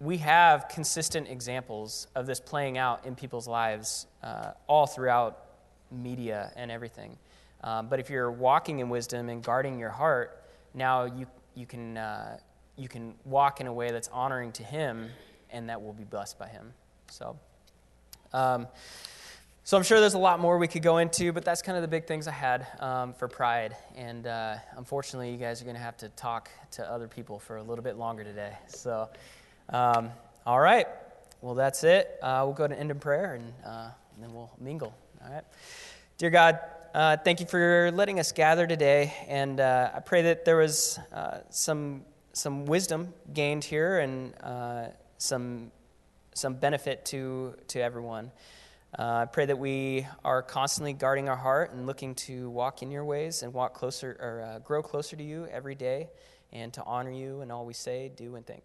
we 0.00 0.18
have 0.18 0.68
consistent 0.68 1.28
examples 1.28 2.08
of 2.14 2.26
this 2.26 2.40
playing 2.40 2.78
out 2.78 3.04
in 3.06 3.14
people's 3.14 3.46
lives 3.46 4.06
uh, 4.22 4.52
all 4.66 4.86
throughout 4.86 5.46
media 5.90 6.52
and 6.56 6.70
everything. 6.70 7.16
Um, 7.62 7.88
but 7.88 8.00
if 8.00 8.10
you're 8.10 8.30
walking 8.30 8.80
in 8.80 8.88
wisdom 8.88 9.28
and 9.28 9.42
guarding 9.42 9.78
your 9.78 9.90
heart, 9.90 10.42
now 10.74 11.04
you, 11.04 11.26
you, 11.54 11.64
can, 11.64 11.96
uh, 11.96 12.38
you 12.76 12.88
can 12.88 13.14
walk 13.24 13.60
in 13.60 13.66
a 13.66 13.72
way 13.72 13.90
that's 13.90 14.08
honoring 14.08 14.52
to 14.52 14.62
Him 14.62 15.08
and 15.50 15.68
that 15.68 15.80
will 15.80 15.92
be 15.92 16.04
blessed 16.04 16.38
by 16.38 16.48
Him. 16.48 16.72
So, 17.10 17.38
um, 18.32 18.66
so 19.62 19.78
I'm 19.78 19.82
sure 19.82 20.00
there's 20.00 20.14
a 20.14 20.18
lot 20.18 20.40
more 20.40 20.58
we 20.58 20.68
could 20.68 20.82
go 20.82 20.98
into, 20.98 21.32
but 21.32 21.44
that's 21.44 21.62
kind 21.62 21.76
of 21.76 21.82
the 21.82 21.88
big 21.88 22.06
things 22.06 22.28
I 22.28 22.32
had 22.32 22.66
um, 22.80 23.14
for 23.14 23.28
pride. 23.28 23.74
And 23.96 24.26
uh, 24.26 24.56
unfortunately, 24.76 25.30
you 25.30 25.38
guys 25.38 25.62
are 25.62 25.64
going 25.64 25.76
to 25.76 25.82
have 25.82 25.96
to 25.98 26.10
talk 26.10 26.50
to 26.72 26.90
other 26.90 27.08
people 27.08 27.38
for 27.38 27.56
a 27.56 27.62
little 27.62 27.84
bit 27.84 27.96
longer 27.96 28.24
today. 28.24 28.52
So. 28.66 29.08
Um, 29.70 30.10
all 30.46 30.60
right. 30.60 30.86
Well, 31.40 31.54
that's 31.54 31.84
it. 31.84 32.18
Uh, 32.22 32.42
we'll 32.44 32.54
go 32.54 32.66
to 32.66 32.78
end 32.78 32.90
in 32.90 32.98
prayer 32.98 33.34
and, 33.34 33.52
uh, 33.64 33.90
and, 34.14 34.22
then 34.22 34.32
we'll 34.34 34.52
mingle. 34.60 34.94
All 35.24 35.32
right. 35.32 35.44
Dear 36.18 36.30
God, 36.30 36.58
uh, 36.94 37.16
thank 37.16 37.40
you 37.40 37.46
for 37.46 37.90
letting 37.92 38.20
us 38.20 38.32
gather 38.32 38.66
today. 38.66 39.14
And 39.26 39.60
uh, 39.60 39.90
I 39.94 40.00
pray 40.00 40.22
that 40.22 40.44
there 40.44 40.56
was 40.56 40.98
uh, 41.12 41.38
some, 41.50 42.04
some 42.34 42.66
wisdom 42.66 43.14
gained 43.32 43.64
here 43.64 43.98
and 44.00 44.34
uh, 44.42 44.88
some, 45.18 45.70
some 46.34 46.54
benefit 46.54 47.04
to, 47.06 47.54
to 47.68 47.80
everyone. 47.80 48.32
I 48.96 49.24
pray 49.24 49.46
that 49.46 49.58
we 49.58 50.06
are 50.24 50.40
constantly 50.40 50.92
guarding 50.92 51.28
our 51.28 51.36
heart 51.36 51.72
and 51.72 51.84
looking 51.84 52.14
to 52.14 52.48
walk 52.50 52.82
in 52.82 52.92
your 52.92 53.04
ways 53.04 53.42
and 53.42 53.52
walk 53.52 53.74
closer 53.74 54.16
or 54.20 54.60
grow 54.60 54.82
closer 54.82 55.16
to 55.16 55.24
you 55.24 55.46
every 55.50 55.74
day 55.74 56.10
and 56.52 56.72
to 56.74 56.84
honor 56.84 57.10
you 57.10 57.40
in 57.40 57.50
all 57.50 57.66
we 57.66 57.74
say, 57.74 58.12
do, 58.14 58.36
and 58.36 58.46
think. 58.46 58.64